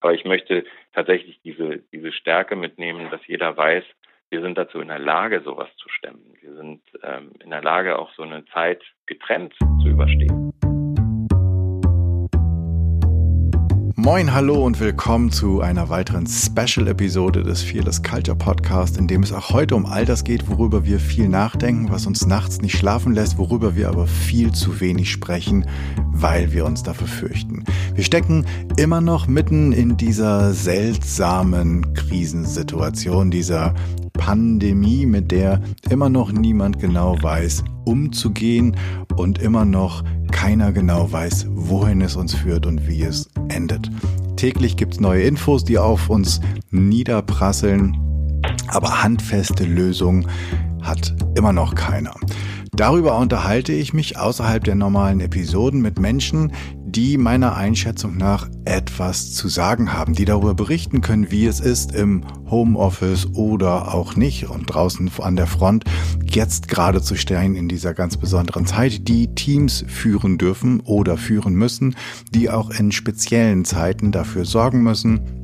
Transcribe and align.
Aber 0.00 0.14
ich 0.14 0.24
möchte 0.24 0.64
tatsächlich 0.94 1.40
diese, 1.42 1.78
diese 1.92 2.12
Stärke 2.12 2.56
mitnehmen, 2.56 3.10
dass 3.10 3.26
jeder 3.26 3.56
weiß, 3.56 3.84
wir 4.30 4.40
sind 4.42 4.56
dazu 4.56 4.80
in 4.80 4.88
der 4.88 4.98
Lage, 4.98 5.42
sowas 5.44 5.68
zu 5.76 5.88
stemmen. 5.88 6.34
Wir 6.40 6.54
sind 6.54 6.82
ähm, 7.02 7.32
in 7.42 7.50
der 7.50 7.62
Lage, 7.62 7.98
auch 7.98 8.12
so 8.14 8.22
eine 8.22 8.44
Zeit 8.46 8.82
getrennt 9.06 9.54
zu 9.82 9.88
überstehen. 9.88 10.52
Moin, 14.02 14.32
hallo 14.32 14.64
und 14.64 14.80
willkommen 14.80 15.30
zu 15.30 15.60
einer 15.60 15.90
weiteren 15.90 16.26
Special-Episode 16.26 17.42
des 17.42 17.62
Fearless 17.62 18.02
Culture 18.02 18.34
Podcast, 18.34 18.96
in 18.96 19.06
dem 19.06 19.22
es 19.22 19.30
auch 19.30 19.50
heute 19.50 19.76
um 19.76 19.84
all 19.84 20.06
das 20.06 20.24
geht, 20.24 20.48
worüber 20.48 20.86
wir 20.86 20.98
viel 20.98 21.28
nachdenken, 21.28 21.90
was 21.90 22.06
uns 22.06 22.24
nachts 22.24 22.62
nicht 22.62 22.78
schlafen 22.78 23.12
lässt, 23.12 23.36
worüber 23.36 23.76
wir 23.76 23.90
aber 23.90 24.06
viel 24.06 24.52
zu 24.52 24.80
wenig 24.80 25.10
sprechen, 25.10 25.66
weil 26.12 26.50
wir 26.54 26.64
uns 26.64 26.82
dafür 26.82 27.08
fürchten. 27.08 27.66
Wir 27.94 28.02
stecken 28.02 28.46
immer 28.78 29.02
noch 29.02 29.26
mitten 29.26 29.72
in 29.72 29.98
dieser 29.98 30.54
seltsamen 30.54 31.92
Krisensituation, 31.92 33.30
dieser 33.30 33.74
Pandemie, 34.12 35.06
mit 35.06 35.30
der 35.30 35.60
immer 35.88 36.08
noch 36.08 36.32
niemand 36.32 36.78
genau 36.78 37.16
weiß, 37.20 37.64
umzugehen 37.84 38.76
und 39.16 39.38
immer 39.38 39.64
noch 39.64 40.04
keiner 40.30 40.72
genau 40.72 41.10
weiß, 41.10 41.46
wohin 41.50 42.00
es 42.00 42.16
uns 42.16 42.34
führt 42.34 42.66
und 42.66 42.86
wie 42.86 43.02
es 43.02 43.28
endet. 43.48 43.90
Täglich 44.36 44.76
gibt 44.76 44.94
es 44.94 45.00
neue 45.00 45.22
Infos, 45.22 45.64
die 45.64 45.78
auf 45.78 46.08
uns 46.08 46.40
niederprasseln, 46.70 47.96
aber 48.68 49.02
handfeste 49.02 49.64
Lösungen 49.64 50.26
hat 50.80 51.14
immer 51.34 51.52
noch 51.52 51.74
keiner. 51.74 52.14
Darüber 52.72 53.18
unterhalte 53.18 53.72
ich 53.72 53.92
mich 53.92 54.16
außerhalb 54.18 54.64
der 54.64 54.76
normalen 54.76 55.20
Episoden 55.20 55.82
mit 55.82 55.98
Menschen, 55.98 56.52
die 56.90 57.16
meiner 57.16 57.56
Einschätzung 57.56 58.16
nach 58.16 58.48
etwas 58.64 59.32
zu 59.32 59.48
sagen 59.48 59.92
haben, 59.92 60.14
die 60.14 60.24
darüber 60.24 60.54
berichten 60.54 61.00
können, 61.00 61.30
wie 61.30 61.46
es 61.46 61.60
ist 61.60 61.94
im 61.94 62.24
Homeoffice 62.50 63.26
oder 63.34 63.94
auch 63.94 64.16
nicht 64.16 64.48
und 64.50 64.66
draußen 64.66 65.10
an 65.20 65.36
der 65.36 65.46
Front 65.46 65.84
jetzt 66.24 66.68
gerade 66.68 67.00
zu 67.02 67.16
stehen 67.16 67.54
in 67.54 67.68
dieser 67.68 67.94
ganz 67.94 68.16
besonderen 68.16 68.66
Zeit, 68.66 69.08
die 69.08 69.34
Teams 69.34 69.84
führen 69.88 70.38
dürfen 70.38 70.80
oder 70.80 71.16
führen 71.16 71.54
müssen, 71.54 71.96
die 72.34 72.50
auch 72.50 72.70
in 72.70 72.92
speziellen 72.92 73.64
Zeiten 73.64 74.12
dafür 74.12 74.44
sorgen 74.44 74.82
müssen, 74.82 75.39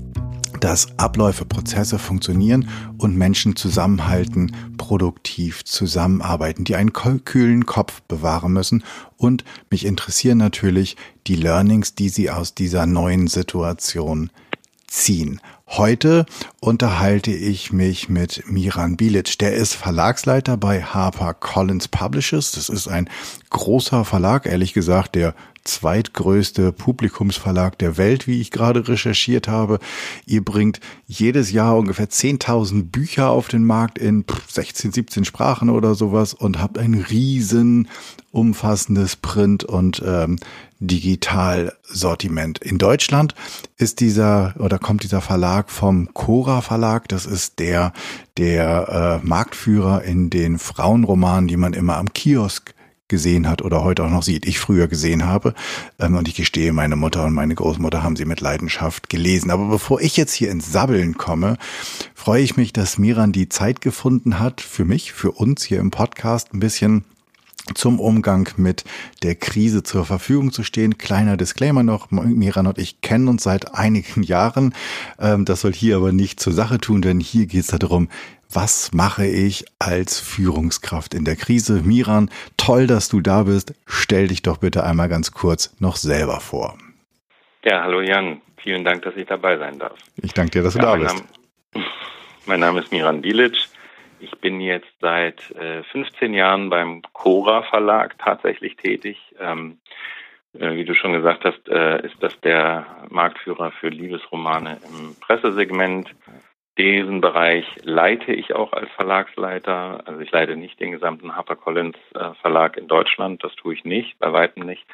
dass 0.61 0.99
Abläufe, 0.99 1.45
Prozesse 1.45 1.99
funktionieren 1.99 2.69
und 2.99 3.17
Menschen 3.17 3.57
zusammenhalten, 3.57 4.53
produktiv 4.77 5.65
zusammenarbeiten, 5.65 6.65
die 6.65 6.77
einen 6.77 6.93
kühlen 6.93 7.67
Kopf 7.67 8.03
bewahren 8.03 8.53
müssen. 8.53 8.85
Und 9.17 9.45
mich 9.71 9.85
interessieren 9.85 10.39
natürlich 10.39 10.97
die 11.27 11.37
Learnings, 11.37 11.95
die 11.95 12.09
sie 12.09 12.31
aus 12.31 12.55
dieser 12.55 12.87
neuen 12.87 13.27
Situation 13.27 14.31
ziehen. 14.87 15.41
Heute 15.69 16.27
unterhalte 16.61 17.33
ich 17.33 17.73
mich 17.73 18.09
mit 18.09 18.45
Miran 18.47 18.97
Bilic. 18.97 19.39
Der 19.39 19.55
ist 19.55 19.75
Verlagsleiter 19.75 20.57
bei 20.57 20.83
Harper 20.83 21.35
Collins 21.35 21.89
Publishers. 21.89 22.53
Das 22.53 22.69
ist 22.69 22.87
ein 22.87 23.11
großer 23.51 24.05
Verlag, 24.05 24.47
ehrlich 24.47 24.73
gesagt, 24.73 25.17
der 25.17 25.35
zweitgrößte 25.67 26.73
Publikumsverlag 26.73 27.79
der 27.79 27.97
Welt, 27.97 28.27
wie 28.27 28.41
ich 28.41 28.51
gerade 28.51 28.89
recherchiert 28.89 29.49
habe. 29.49 29.79
Ihr 30.25 30.45
bringt 30.45 30.81
jedes 31.07 31.53
Jahr 31.53 31.77
ungefähr 31.77 32.09
10.000 32.09 32.91
Bücher 32.91 33.31
auf 33.31 33.49
den 33.49 33.65
Markt 33.65 33.99
in 33.99 34.25
16, 34.49 34.93
17 34.93 35.25
Sprachen 35.25 35.69
oder 35.71 35.95
sowas 35.95 36.35
und 36.35 36.61
habt 36.61 36.79
ein 36.79 36.95
riesen 36.95 37.89
umfassendes 38.33 39.17
Print- 39.17 39.65
und 39.65 40.03
ähm, 40.05 40.39
Digitalsortiment. 40.79 42.59
In 42.59 42.77
Deutschland 42.77 43.35
ist 43.79 44.01
dieser 44.01 44.55
oder 44.59 44.79
kommt 44.79 45.03
dieser 45.03 45.23
Verlag 45.23 45.71
vom 45.71 46.13
Cora 46.13 46.61
Verlag. 46.61 47.09
Das 47.09 47.25
ist 47.25 47.59
der 47.59 47.93
der 48.37 49.21
äh, 49.23 49.27
Marktführer 49.27 50.03
in 50.03 50.29
den 50.29 50.59
Frauenromanen, 50.59 51.49
die 51.49 51.57
man 51.57 51.73
immer 51.73 51.97
am 51.97 52.13
Kiosk 52.13 52.75
gesehen 53.09 53.49
hat 53.49 53.63
oder 53.63 53.83
heute 53.83 54.05
auch 54.05 54.11
noch 54.11 54.23
sieht, 54.23 54.47
ich 54.47 54.59
früher 54.59 54.89
gesehen 54.89 55.27
habe. 55.27 55.55
Ähm, 55.99 56.17
und 56.17 56.29
ich 56.29 56.35
gestehe, 56.35 56.73
meine 56.73 56.97
Mutter 56.97 57.25
und 57.25 57.35
meine 57.35 57.55
Großmutter 57.55 58.03
haben 58.03 58.17
sie 58.17 58.25
mit 58.25 58.41
Leidenschaft 58.41 59.09
gelesen. 59.09 59.51
Aber 59.51 59.69
bevor 59.69 60.01
ich 60.01 60.17
jetzt 60.17 60.33
hier 60.33 60.51
ins 60.51 60.73
Sabbeln 60.73 61.17
komme, 61.17 61.57
freue 62.15 62.43
ich 62.43 62.57
mich, 62.57 62.73
dass 62.73 62.99
Miran 62.99 63.33
die 63.33 63.49
Zeit 63.49 63.81
gefunden 63.81 64.39
hat, 64.39 64.61
für 64.61 64.85
mich, 64.85 65.13
für 65.13 65.33
uns 65.33 65.65
hier 65.65 65.81
im 65.81 65.91
Podcast 65.91 66.53
ein 66.53 66.61
bisschen 66.61 67.05
zum 67.75 68.01
Umgang 68.01 68.49
mit 68.57 68.85
der 69.23 69.35
Krise 69.35 69.83
zur 69.83 70.05
Verfügung 70.05 70.53
zu 70.53 70.63
stehen. 70.63 70.99
Kleiner 70.99 71.37
Disclaimer 71.37 71.83
noch, 71.83 72.11
Miran 72.11 72.67
und 72.67 72.79
ich 72.79 73.01
kennen 73.01 73.29
uns 73.29 73.43
seit 73.43 73.75
einigen 73.75 74.23
Jahren. 74.23 74.75
Ähm, 75.19 75.45
das 75.45 75.63
soll 75.63 75.73
hier 75.73 75.97
aber 75.97 76.13
nicht 76.13 76.41
zur 76.41 76.53
Sache 76.53 76.79
tun, 76.79 77.03
denn 77.03 77.21
hier 77.21 77.47
geht 77.47 77.61
es 77.61 77.67
darum, 77.69 78.09
was 78.49 78.93
mache 78.93 79.27
ich 79.27 79.65
als 79.79 80.21
Führungskraft 80.21 81.15
in 81.15 81.25
der 81.25 81.37
Krise? 81.37 81.83
Miran, 81.83 82.31
toll, 82.57 82.87
dass 82.87 83.09
du 83.09 83.21
da 83.21 83.43
bist. 83.43 83.75
Stell 83.87 84.29
dich 84.29 84.43
doch 84.43 84.59
bitte 84.59 84.85
einmal 84.85 85.09
ganz 85.09 85.33
kurz 85.33 85.75
noch 85.81 85.97
selber 85.97 86.41
vor. 86.41 86.79
Ja, 87.65 87.83
hallo 87.83 88.01
Jan. 88.01 88.41
Vielen 88.63 88.85
Dank, 88.85 89.03
dass 89.03 89.17
ich 89.17 89.27
dabei 89.27 89.59
sein 89.59 89.79
darf. 89.79 89.97
Ich 90.17 90.33
danke 90.33 90.53
dir, 90.53 90.63
dass 90.63 90.75
du 90.75 90.81
ja, 90.81 90.85
da 90.87 90.97
bist. 90.97 91.25
Name, 91.75 91.87
mein 92.47 92.61
Name 92.61 92.81
ist 92.81 92.93
Miran 92.93 93.21
Bilic. 93.21 93.57
Ich 94.19 94.33
bin 94.41 94.61
jetzt 94.61 94.93
seit 95.01 95.51
äh, 95.53 95.83
15 95.85 96.35
Jahren 96.35 96.71
beim 96.71 97.03
Cora 97.13 97.63
Verlag 97.63 98.19
tatsächlich 98.19 98.77
tätig. 98.77 99.19
Ähm, 99.39 99.79
äh, 100.59 100.75
wie 100.75 100.85
du 100.85 100.95
schon 100.95 101.13
gesagt 101.13 101.45
hast, 101.45 101.69
äh, 101.69 102.05
ist 102.07 102.17
das 102.21 102.39
der 102.41 102.87
Marktführer 103.11 103.73
für 103.73 103.89
Liebesromane 103.89 104.79
im 104.89 105.17
Pressesegment. 105.21 106.15
Diesen 106.79 107.21
Bereich 107.21 107.67
leite 107.83 108.33
ich 108.33 108.55
auch 108.55 108.73
als 108.73 108.91
Verlagsleiter. 108.93 110.03
Also 110.07 110.21
ich 110.21 110.31
leite 110.31 110.57
nicht 110.57 110.79
den 110.79 110.93
gesamten 110.93 111.35
HarperCollins 111.35 111.97
äh, 112.15 112.35
Verlag 112.41 112.77
in 112.77 112.89
Deutschland, 112.89 113.43
das 113.45 113.55
tue 113.57 113.75
ich 113.75 113.85
nicht, 113.85 114.19
bei 114.19 114.33
weitem 114.33 114.65
nicht. 114.65 114.87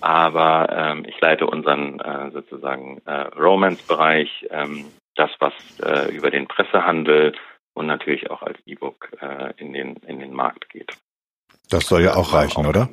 Aber 0.00 0.68
ähm, 0.70 1.04
ich 1.06 1.20
leite 1.20 1.46
unseren 1.46 1.98
äh, 2.00 2.30
sozusagen 2.30 3.02
äh, 3.06 3.22
Romance-Bereich, 3.36 4.46
ähm, 4.50 4.86
das, 5.16 5.30
was 5.38 5.52
über 6.12 6.30
den 6.30 6.46
Pressehandel 6.46 7.34
und 7.80 7.86
natürlich 7.86 8.30
auch 8.30 8.42
als 8.42 8.58
E-Book 8.66 9.10
äh, 9.20 9.52
in, 9.56 9.72
den, 9.72 9.96
in 10.06 10.20
den 10.20 10.32
Markt 10.32 10.68
geht. 10.68 10.92
Das 11.70 11.86
soll 11.86 12.02
ja 12.02 12.14
auch 12.14 12.34
reichen, 12.34 12.66
oder? 12.66 12.88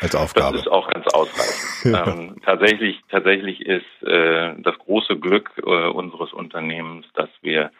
Als 0.00 0.16
Aufgabe. 0.16 0.56
Das 0.56 0.66
ist 0.66 0.72
auch 0.72 0.88
ganz 0.88 1.06
ausreichend. 1.14 1.84
ja. 1.84 2.06
ähm, 2.06 2.36
tatsächlich, 2.44 3.00
tatsächlich 3.08 3.60
ist 3.60 4.02
äh, 4.02 4.54
das 4.58 4.76
große 4.78 5.16
Glück 5.18 5.52
äh, 5.58 5.86
unseres 5.88 6.32
Unternehmens, 6.32 7.06
dass 7.14 7.28
wir 7.40 7.70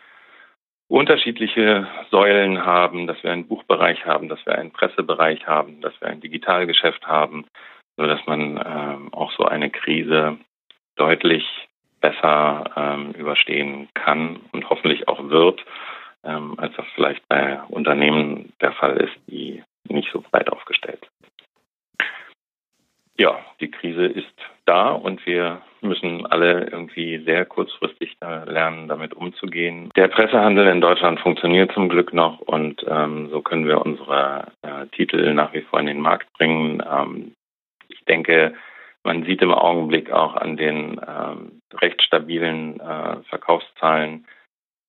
unterschiedliche 0.89 1.89
Säulen 2.11 2.65
haben, 2.65 3.07
dass 3.07 3.21
wir 3.23 3.33
einen 3.33 3.49
Buchbereich 3.49 4.05
haben, 4.05 4.29
dass 4.29 4.45
wir 4.47 4.57
einen 4.57 4.73
Pressebereich 4.73 5.47
haben, 5.47 5.81
dass 5.81 5.99
wir 6.01 6.09
ein 6.09 6.21
Digitalgeschäft 6.21 7.07
haben, 7.07 7.47
so 7.97 8.07
dass 8.07 8.21
man 8.27 8.63
ähm, 8.65 9.13
auch 9.13 9.33
so 9.33 9.45
eine 9.45 9.71
Krise 9.71 10.37
deutlich 10.97 11.45
besser 12.01 12.71
ähm, 12.77 13.13
überstehen 13.13 13.89
kann 13.95 14.41
und 14.53 14.69
hoffentlich 14.69 15.09
auch 15.09 15.31
wird, 15.31 15.65
ähm, 16.25 16.55
als 16.59 16.75
das 16.77 16.87
vielleicht 16.95 17.27
bei 17.29 17.61
Unternehmen 17.69 18.53
der 18.61 18.73
Fall 18.73 18.97
ist, 18.97 19.15
die 19.27 19.63
nicht 19.89 20.11
so 20.13 20.21
breit 20.21 20.51
aufgestellt 20.51 21.01
sind. 21.01 21.23
Ja, 23.19 23.39
die 23.61 23.71
Krise 23.71 24.07
ist 24.07 24.35
da 24.65 24.91
und 24.91 25.25
wir 25.27 25.61
müssen 25.83 26.25
alle 26.27 26.69
irgendwie 26.71 27.19
sehr 27.25 27.45
kurzfristig 27.45 28.17
lernen, 28.21 28.89
damit 28.89 29.15
umzugehen. 29.15 29.91
Der 29.97 30.09
Pressehandel 30.09 30.67
in 30.69 30.81
Deutschland 30.81 31.21
funktioniert 31.21 31.73
zum 31.73 31.89
Glück 31.89 32.13
noch 32.15 32.41
und 32.41 32.85
ähm, 32.89 33.29
so 33.31 33.43
können 33.43 33.67
wir 33.67 33.85
unsere 33.85 34.47
äh, 34.63 34.87
Titel 34.97 35.35
nach 35.35 35.53
wie 35.53 35.63
vor 35.63 35.81
in 35.81 35.87
den 35.87 36.01
Markt 36.01 36.33
bringen. 36.35 36.83
Ähm, 36.91 37.33
ich 37.89 38.03
denke, 38.07 38.55
man 39.05 39.25
sieht 39.25 39.43
im 39.43 39.53
Augenblick 39.53 40.11
auch 40.11 40.37
an 40.37 40.57
den 40.57 41.01
ähm, 41.07 41.61
recht 41.75 42.01
stabilen 42.03 42.81
äh, 42.81 43.17
Verkaufszahlen, 43.29 44.27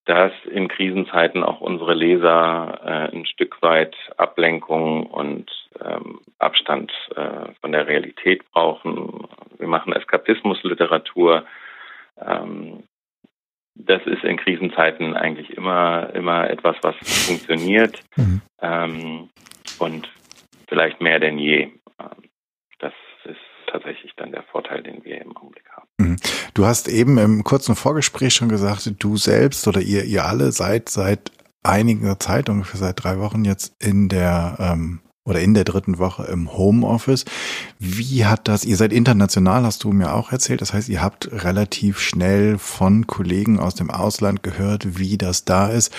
dass 0.05 0.31
in 0.51 0.67
Krisenzeiten 0.67 1.43
auch 1.43 1.61
unsere 1.61 1.93
Leser 1.93 2.79
äh, 2.83 3.15
ein 3.15 3.25
Stück 3.25 3.61
weit 3.61 3.95
Ablenkung 4.17 5.05
und 5.07 5.49
ähm, 5.83 6.19
Abstand 6.39 6.91
äh, 7.15 7.53
von 7.61 7.71
der 7.71 7.87
Realität 7.87 8.43
brauchen. 8.51 9.27
Wir 9.57 9.67
machen 9.67 9.93
Eskapismusliteratur. 9.93 11.45
Ähm, 12.19 12.83
das 13.75 14.05
ist 14.05 14.23
in 14.23 14.37
Krisenzeiten 14.37 15.15
eigentlich 15.15 15.51
immer, 15.57 16.13
immer 16.13 16.49
etwas, 16.49 16.75
was 16.81 16.95
funktioniert 17.25 17.99
mhm. 18.15 18.41
ähm, 18.61 19.29
und 19.79 20.09
vielleicht 20.67 21.01
mehr 21.01 21.19
denn 21.19 21.37
je. 21.37 21.71
Tatsächlich 23.73 24.13
dann 24.17 24.31
der 24.31 24.43
Vorteil, 24.43 24.83
den 24.83 25.03
wir 25.03 25.19
im 25.19 25.35
Augenblick 25.35 25.67
haben. 25.71 25.87
Mhm. 25.97 26.15
Du 26.53 26.67
hast 26.67 26.87
eben 26.87 27.17
im 27.17 27.43
kurzen 27.43 27.75
Vorgespräch 27.75 28.35
schon 28.35 28.47
gesagt, 28.47 28.87
du 28.99 29.17
selbst 29.17 29.67
oder 29.67 29.81
ihr, 29.81 30.03
ihr 30.03 30.25
alle 30.25 30.51
seid 30.51 30.89
seit 30.89 31.31
einiger 31.63 32.19
Zeit, 32.19 32.49
ungefähr 32.49 32.79
seit 32.79 33.03
drei 33.03 33.17
Wochen 33.17 33.45
jetzt 33.45 33.73
in 33.83 34.09
der 34.09 34.57
ähm, 34.59 34.99
oder 35.25 35.39
in 35.39 35.53
der 35.53 35.63
dritten 35.63 35.99
Woche 35.99 36.23
im 36.25 36.51
Homeoffice. 36.51 37.23
Wie 37.79 38.25
hat 38.25 38.47
das, 38.47 38.65
ihr 38.65 38.75
seid 38.75 38.91
international, 38.91 39.63
hast 39.63 39.83
du 39.85 39.93
mir 39.93 40.13
auch 40.13 40.33
erzählt. 40.33 40.61
Das 40.61 40.73
heißt, 40.73 40.89
ihr 40.89 41.01
habt 41.01 41.29
relativ 41.31 41.99
schnell 41.99 42.57
von 42.57 43.07
Kollegen 43.07 43.59
aus 43.59 43.75
dem 43.75 43.89
Ausland 43.89 44.43
gehört, 44.43 44.97
wie 44.97 45.17
das 45.17 45.45
da 45.45 45.67
ist. 45.67 45.93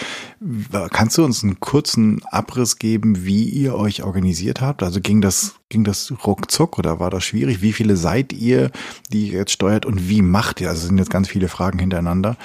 Kannst 0.90 1.16
du 1.16 1.24
uns 1.24 1.42
einen 1.42 1.58
kurzen 1.58 2.22
Abriss 2.26 2.78
geben, 2.78 3.24
wie 3.24 3.44
ihr 3.44 3.74
euch 3.76 4.02
organisiert 4.02 4.60
habt? 4.60 4.82
Also 4.82 5.00
ging 5.00 5.22
das, 5.22 5.54
ging 5.70 5.84
das 5.84 6.12
ruckzuck 6.26 6.78
oder 6.78 7.00
war 7.00 7.08
das 7.08 7.24
schwierig? 7.24 7.62
Wie 7.62 7.72
viele 7.72 7.96
seid 7.96 8.34
ihr, 8.34 8.70
die 9.10 9.28
ihr 9.28 9.38
jetzt 9.38 9.52
steuert 9.52 9.86
und 9.86 10.08
wie 10.10 10.20
macht 10.20 10.60
ihr? 10.60 10.68
Also 10.68 10.86
sind 10.86 10.98
jetzt 10.98 11.10
ganz 11.10 11.28
viele 11.28 11.48
Fragen 11.48 11.78
hintereinander. 11.78 12.36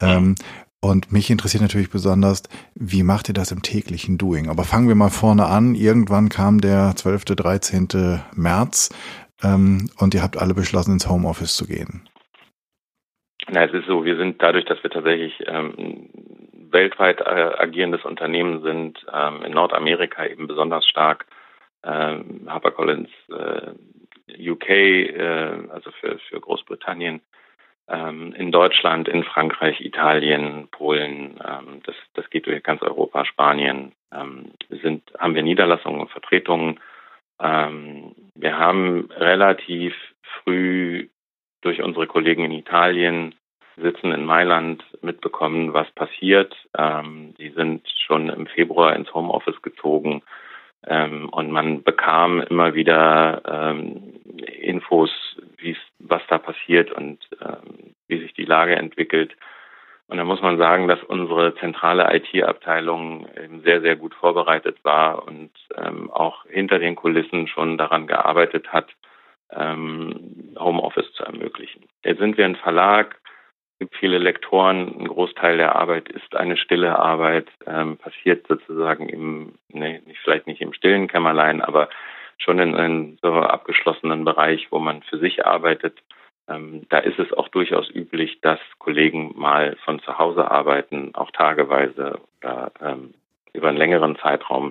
Ähm, 0.00 0.34
und 0.84 1.10
mich 1.10 1.30
interessiert 1.30 1.62
natürlich 1.62 1.90
besonders, 1.90 2.42
wie 2.74 3.02
macht 3.02 3.28
ihr 3.28 3.34
das 3.34 3.50
im 3.52 3.62
täglichen 3.62 4.18
Doing? 4.18 4.50
Aber 4.50 4.64
fangen 4.64 4.86
wir 4.88 4.94
mal 4.94 5.08
vorne 5.08 5.46
an. 5.46 5.74
Irgendwann 5.74 6.28
kam 6.28 6.60
der 6.60 6.92
12., 6.94 7.24
13. 7.24 7.88
März 8.36 8.90
ähm, 9.42 9.88
und 9.98 10.14
ihr 10.14 10.22
habt 10.22 10.36
alle 10.36 10.52
beschlossen, 10.52 10.92
ins 10.92 11.08
Homeoffice 11.08 11.56
zu 11.56 11.66
gehen. 11.66 12.06
Na, 13.50 13.64
es 13.64 13.72
ist 13.72 13.86
so, 13.86 14.04
wir 14.04 14.16
sind 14.16 14.42
dadurch, 14.42 14.66
dass 14.66 14.82
wir 14.82 14.90
tatsächlich 14.90 15.32
ähm, 15.46 16.10
weltweit 16.70 17.20
äh, 17.20 17.24
agierendes 17.24 18.04
Unternehmen 18.04 18.62
sind, 18.62 18.98
ähm, 19.12 19.42
in 19.42 19.52
Nordamerika 19.52 20.26
eben 20.26 20.46
besonders 20.46 20.86
stark. 20.86 21.26
Ähm, 21.82 22.46
HarperCollins 22.46 23.10
äh, 23.30 24.50
UK, 24.50 24.68
äh, 24.68 25.68
also 25.70 25.90
für, 26.00 26.18
für 26.28 26.40
Großbritannien, 26.40 27.20
in 27.86 28.50
Deutschland, 28.50 29.08
in 29.08 29.24
Frankreich, 29.24 29.80
Italien, 29.82 30.68
Polen, 30.70 31.38
ähm, 31.46 31.80
das, 31.84 31.94
das 32.14 32.30
geht 32.30 32.46
durch 32.46 32.62
ganz 32.62 32.80
Europa, 32.80 33.26
Spanien, 33.26 33.92
ähm, 34.10 34.52
sind, 34.70 35.02
haben 35.18 35.34
wir 35.34 35.42
Niederlassungen 35.42 36.00
und 36.00 36.10
Vertretungen. 36.10 36.80
Ähm, 37.40 38.14
wir 38.34 38.58
haben 38.58 39.10
relativ 39.10 39.94
früh 40.22 41.08
durch 41.60 41.82
unsere 41.82 42.06
Kollegen 42.06 42.44
in 42.44 42.52
Italien 42.52 43.34
sitzen 43.76 44.12
in 44.12 44.24
Mailand 44.24 44.82
mitbekommen, 45.02 45.74
was 45.74 45.90
passiert. 45.92 46.54
Ähm, 46.78 47.34
die 47.38 47.50
sind 47.50 47.86
schon 48.06 48.28
im 48.28 48.46
Februar 48.46 48.94
ins 48.94 49.12
Homeoffice 49.12 49.60
gezogen 49.62 50.22
ähm, 50.86 51.28
und 51.30 51.50
man 51.50 51.82
bekam 51.82 52.40
immer 52.40 52.74
wieder 52.74 53.42
ähm, 53.46 54.14
Infos, 54.60 55.10
was 55.98 56.22
da 56.28 56.38
passiert 56.38 56.92
und 56.92 57.18
ähm, 57.40 57.94
wie 58.08 58.20
sich 58.20 58.34
die 58.34 58.44
Lage 58.44 58.76
entwickelt. 58.76 59.34
Und 60.06 60.18
da 60.18 60.24
muss 60.24 60.42
man 60.42 60.58
sagen, 60.58 60.86
dass 60.86 61.02
unsere 61.02 61.54
zentrale 61.56 62.14
IT-Abteilung 62.14 63.26
sehr, 63.64 63.80
sehr 63.80 63.96
gut 63.96 64.14
vorbereitet 64.14 64.76
war 64.82 65.26
und 65.26 65.50
ähm, 65.76 66.10
auch 66.10 66.44
hinter 66.46 66.78
den 66.78 66.94
Kulissen 66.94 67.48
schon 67.48 67.78
daran 67.78 68.06
gearbeitet 68.06 68.70
hat, 68.70 68.90
ähm, 69.50 70.54
Homeoffice 70.58 71.10
zu 71.14 71.24
ermöglichen. 71.24 71.84
Jetzt 72.04 72.18
sind 72.18 72.36
wir 72.36 72.44
ein 72.44 72.56
Verlag, 72.56 73.16
gibt 73.84 73.96
viele 73.96 74.16
Lektoren, 74.16 74.98
ein 74.98 75.08
Großteil 75.08 75.58
der 75.58 75.76
Arbeit 75.76 76.08
ist 76.08 76.34
eine 76.34 76.56
stille 76.56 76.98
Arbeit, 76.98 77.48
ähm, 77.66 77.98
passiert 77.98 78.46
sozusagen 78.46 79.10
im, 79.10 79.56
nee, 79.68 80.00
vielleicht 80.22 80.46
nicht 80.46 80.62
im 80.62 80.72
stillen 80.72 81.06
Kämmerlein, 81.06 81.60
aber 81.60 81.90
schon 82.38 82.58
in 82.60 82.74
einem 82.74 83.18
so 83.20 83.28
abgeschlossenen 83.28 84.24
Bereich, 84.24 84.68
wo 84.70 84.78
man 84.78 85.02
für 85.02 85.18
sich 85.18 85.44
arbeitet. 85.44 85.98
Ähm, 86.48 86.86
da 86.88 86.96
ist 86.96 87.18
es 87.18 87.30
auch 87.34 87.48
durchaus 87.48 87.90
üblich, 87.90 88.40
dass 88.40 88.58
Kollegen 88.78 89.34
mal 89.36 89.76
von 89.84 90.00
zu 90.00 90.16
Hause 90.16 90.50
arbeiten, 90.50 91.14
auch 91.14 91.30
tageweise 91.32 92.20
oder 92.42 92.72
ähm, 92.80 93.12
über 93.52 93.68
einen 93.68 93.76
längeren 93.76 94.16
Zeitraum. 94.16 94.70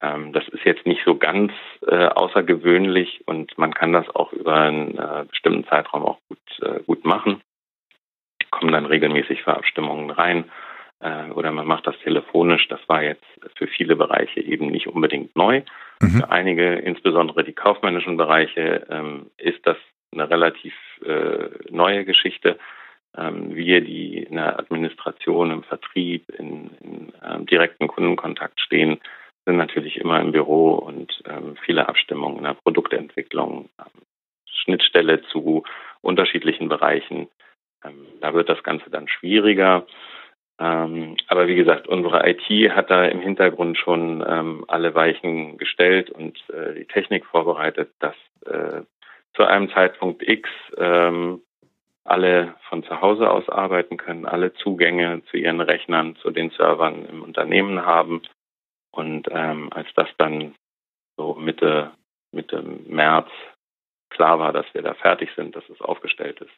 Ähm, 0.00 0.32
das 0.32 0.46
ist 0.50 0.64
jetzt 0.64 0.86
nicht 0.86 1.02
so 1.04 1.16
ganz 1.16 1.52
äh, 1.88 2.06
außergewöhnlich 2.06 3.24
und 3.26 3.58
man 3.58 3.74
kann 3.74 3.92
das 3.92 4.08
auch 4.14 4.32
über 4.32 4.54
einen 4.54 4.96
äh, 4.96 5.24
bestimmten 5.28 5.66
Zeitraum 5.66 6.04
auch 6.04 6.18
gut, 6.28 6.38
äh, 6.62 6.80
gut 6.84 7.04
machen 7.04 7.42
kommen 8.56 8.72
dann 8.72 8.86
regelmäßig 8.86 9.42
für 9.42 9.54
Abstimmungen 9.54 10.10
rein 10.10 10.44
äh, 11.00 11.30
oder 11.30 11.52
man 11.52 11.66
macht 11.66 11.86
das 11.86 11.98
telefonisch. 11.98 12.66
Das 12.68 12.80
war 12.88 13.02
jetzt 13.02 13.24
für 13.56 13.66
viele 13.66 13.96
Bereiche 13.96 14.40
eben 14.40 14.68
nicht 14.68 14.88
unbedingt 14.88 15.36
neu. 15.36 15.62
Mhm. 16.00 16.20
Für 16.20 16.30
einige, 16.30 16.74
insbesondere 16.76 17.44
die 17.44 17.52
kaufmännischen 17.52 18.16
Bereiche, 18.16 18.86
ähm, 18.90 19.30
ist 19.36 19.66
das 19.66 19.76
eine 20.12 20.30
relativ 20.30 20.74
äh, 21.04 21.48
neue 21.70 22.04
Geschichte. 22.04 22.58
Ähm, 23.16 23.54
wir, 23.54 23.82
die 23.82 24.22
in 24.22 24.36
der 24.36 24.58
Administration, 24.58 25.50
im 25.50 25.62
Vertrieb, 25.62 26.24
in, 26.38 26.70
in 26.80 27.12
ähm, 27.22 27.46
direkten 27.46 27.88
Kundenkontakt 27.88 28.60
stehen, 28.60 28.98
sind 29.44 29.58
natürlich 29.58 29.98
immer 29.98 30.20
im 30.20 30.32
Büro 30.32 30.74
und 30.74 31.22
ähm, 31.28 31.56
viele 31.64 31.88
Abstimmungen 31.88 32.38
in 32.38 32.44
der 32.44 32.54
Produktentwicklung, 32.54 33.68
ähm, 33.78 34.02
Schnittstelle 34.46 35.22
zu 35.22 35.62
unterschiedlichen 36.00 36.68
Bereichen 36.68 37.28
ähm, 37.86 38.06
da 38.20 38.34
wird 38.34 38.48
das 38.48 38.62
Ganze 38.62 38.90
dann 38.90 39.08
schwieriger. 39.08 39.86
Ähm, 40.58 41.16
aber 41.28 41.48
wie 41.48 41.54
gesagt, 41.54 41.86
unsere 41.86 42.26
IT 42.28 42.48
hat 42.74 42.90
da 42.90 43.04
im 43.04 43.20
Hintergrund 43.20 43.76
schon 43.76 44.24
ähm, 44.26 44.64
alle 44.68 44.94
Weichen 44.94 45.58
gestellt 45.58 46.10
und 46.10 46.38
äh, 46.48 46.74
die 46.74 46.86
Technik 46.86 47.26
vorbereitet, 47.26 47.90
dass 47.98 48.14
äh, 48.46 48.82
zu 49.34 49.44
einem 49.44 49.70
Zeitpunkt 49.70 50.26
X 50.26 50.48
ähm, 50.78 51.42
alle 52.04 52.54
von 52.68 52.84
zu 52.84 53.00
Hause 53.00 53.30
aus 53.30 53.48
arbeiten 53.48 53.96
können, 53.96 54.24
alle 54.24 54.54
Zugänge 54.54 55.22
zu 55.30 55.36
ihren 55.36 55.60
Rechnern, 55.60 56.16
zu 56.16 56.30
den 56.30 56.50
Servern 56.50 57.04
im 57.06 57.22
Unternehmen 57.22 57.84
haben. 57.84 58.22
Und 58.92 59.28
ähm, 59.30 59.68
als 59.72 59.88
das 59.94 60.08
dann 60.16 60.54
so 61.16 61.34
Mitte, 61.34 61.90
Mitte 62.32 62.62
März 62.62 63.28
klar 64.08 64.38
war, 64.38 64.52
dass 64.52 64.66
wir 64.72 64.82
da 64.82 64.94
fertig 64.94 65.30
sind, 65.36 65.54
dass 65.54 65.68
es 65.68 65.80
aufgestellt 65.80 66.40
ist, 66.40 66.54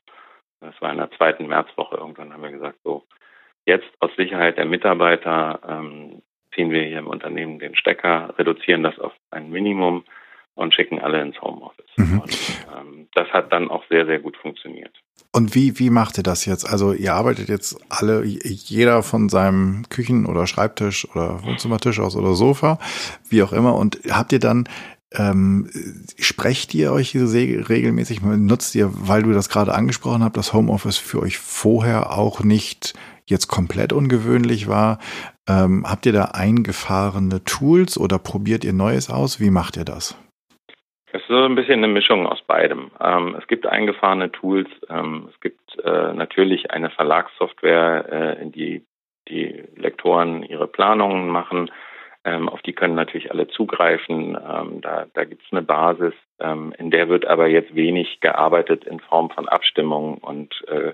das 0.60 0.74
war 0.80 0.90
in 0.92 0.98
der 0.98 1.10
zweiten 1.12 1.46
Märzwoche. 1.46 1.96
Irgendwann 1.96 2.32
haben 2.32 2.42
wir 2.42 2.50
gesagt, 2.50 2.78
so, 2.84 3.04
jetzt 3.66 3.88
aus 4.00 4.10
Sicherheit 4.16 4.58
der 4.58 4.66
Mitarbeiter 4.66 5.60
ähm, 5.68 6.22
ziehen 6.54 6.70
wir 6.70 6.82
hier 6.82 6.98
im 6.98 7.06
Unternehmen 7.06 7.58
den 7.58 7.76
Stecker, 7.76 8.34
reduzieren 8.38 8.82
das 8.82 8.98
auf 8.98 9.12
ein 9.30 9.50
Minimum 9.50 10.04
und 10.54 10.74
schicken 10.74 10.98
alle 10.98 11.22
ins 11.22 11.40
Homeoffice. 11.40 11.90
Mhm. 11.96 12.20
Und, 12.20 12.38
ähm, 12.76 13.08
das 13.14 13.28
hat 13.28 13.52
dann 13.52 13.70
auch 13.70 13.84
sehr, 13.88 14.06
sehr 14.06 14.18
gut 14.18 14.36
funktioniert. 14.36 14.92
Und 15.32 15.54
wie, 15.54 15.78
wie 15.78 15.90
macht 15.90 16.18
ihr 16.18 16.24
das 16.24 16.46
jetzt? 16.46 16.64
Also 16.64 16.92
ihr 16.92 17.14
arbeitet 17.14 17.48
jetzt 17.48 17.80
alle, 17.90 18.24
jeder 18.24 19.02
von 19.02 19.28
seinem 19.28 19.84
Küchen- 19.88 20.26
oder 20.26 20.46
Schreibtisch 20.46 21.08
oder 21.14 21.44
Wohnzimmertisch 21.44 22.00
aus 22.00 22.16
oder 22.16 22.34
Sofa, 22.34 22.78
wie 23.28 23.42
auch 23.42 23.52
immer. 23.52 23.76
Und 23.76 24.00
habt 24.10 24.32
ihr 24.32 24.40
dann 24.40 24.68
ähm, 25.14 25.68
sprecht 26.18 26.74
ihr 26.74 26.92
euch 26.92 27.14
regelmäßig? 27.14 28.22
Nutzt 28.22 28.74
ihr, 28.74 28.90
weil 28.92 29.22
du 29.22 29.32
das 29.32 29.48
gerade 29.48 29.74
angesprochen 29.74 30.22
habt, 30.22 30.36
das 30.36 30.52
Homeoffice 30.52 30.98
für 30.98 31.20
euch 31.20 31.38
vorher 31.38 32.12
auch 32.12 32.44
nicht 32.44 32.94
jetzt 33.26 33.48
komplett 33.48 33.92
ungewöhnlich 33.92 34.68
war? 34.68 34.98
Ähm, 35.48 35.84
habt 35.88 36.06
ihr 36.06 36.12
da 36.12 36.26
eingefahrene 36.34 37.42
Tools 37.44 37.98
oder 37.98 38.18
probiert 38.18 38.64
ihr 38.64 38.72
Neues 38.74 39.10
aus? 39.10 39.40
Wie 39.40 39.50
macht 39.50 39.76
ihr 39.76 39.84
das? 39.84 40.16
Es 41.10 41.22
ist 41.22 41.28
so 41.28 41.42
ein 41.42 41.54
bisschen 41.54 41.82
eine 41.82 41.88
Mischung 41.88 42.26
aus 42.26 42.42
beidem. 42.46 42.90
Ähm, 43.00 43.34
es 43.38 43.46
gibt 43.46 43.66
eingefahrene 43.66 44.30
Tools. 44.30 44.68
Ähm, 44.90 45.28
es 45.32 45.40
gibt 45.40 45.78
äh, 45.82 46.12
natürlich 46.12 46.70
eine 46.70 46.90
Verlagssoftware, 46.90 48.36
äh, 48.38 48.42
in 48.42 48.52
die 48.52 48.84
die 49.28 49.64
Lektoren 49.76 50.42
ihre 50.42 50.66
Planungen 50.66 51.28
machen. 51.28 51.70
Ähm, 52.24 52.48
auf 52.48 52.62
die 52.62 52.72
können 52.72 52.94
natürlich 52.94 53.30
alle 53.30 53.48
zugreifen. 53.48 54.36
Ähm, 54.36 54.80
da 54.80 55.06
da 55.14 55.24
gibt 55.24 55.42
es 55.44 55.52
eine 55.52 55.62
Basis, 55.62 56.14
ähm, 56.40 56.74
in 56.78 56.90
der 56.90 57.08
wird 57.08 57.26
aber 57.26 57.48
jetzt 57.48 57.74
wenig 57.74 58.20
gearbeitet 58.20 58.84
in 58.84 59.00
Form 59.00 59.30
von 59.30 59.48
Abstimmung 59.48 60.18
und 60.18 60.64
äh, 60.68 60.92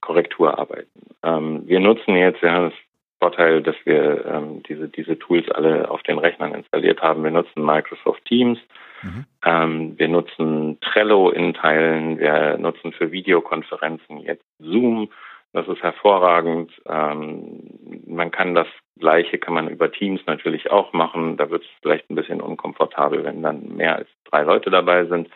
Korrekturarbeiten. 0.00 1.16
Ähm, 1.22 1.62
wir 1.66 1.80
nutzen 1.80 2.14
jetzt, 2.16 2.42
wir 2.42 2.52
haben 2.52 2.70
das 2.70 2.78
Vorteil, 3.20 3.62
dass 3.62 3.74
wir 3.84 4.24
ähm, 4.26 4.62
diese, 4.68 4.88
diese 4.88 5.18
Tools 5.18 5.50
alle 5.50 5.90
auf 5.90 6.02
den 6.04 6.18
Rechnern 6.18 6.54
installiert 6.54 7.02
haben. 7.02 7.24
Wir 7.24 7.32
nutzen 7.32 7.64
Microsoft 7.64 8.24
Teams. 8.26 8.58
Mhm. 9.02 9.24
Ähm, 9.44 9.98
wir 9.98 10.08
nutzen 10.08 10.78
Trello 10.80 11.30
in 11.30 11.54
Teilen. 11.54 12.18
Wir 12.18 12.58
nutzen 12.58 12.92
für 12.92 13.10
Videokonferenzen 13.10 14.18
jetzt 14.18 14.44
Zoom. 14.60 15.10
Das 15.52 15.66
ist 15.66 15.82
hervorragend. 15.82 16.72
Ähm, 16.86 18.04
man 18.06 18.30
kann 18.30 18.54
das 18.54 18.68
Gleiche 18.98 19.38
kann 19.38 19.54
man 19.54 19.68
über 19.68 19.90
Teams 19.90 20.20
natürlich 20.26 20.70
auch 20.70 20.92
machen. 20.92 21.36
Da 21.36 21.50
wird 21.50 21.62
es 21.62 21.68
vielleicht 21.82 22.10
ein 22.10 22.16
bisschen 22.16 22.40
unkomfortabel, 22.40 23.24
wenn 23.24 23.42
dann 23.42 23.76
mehr 23.76 23.96
als 23.96 24.08
drei 24.24 24.42
Leute 24.42 24.70
dabei 24.70 25.04
sind. 25.06 25.28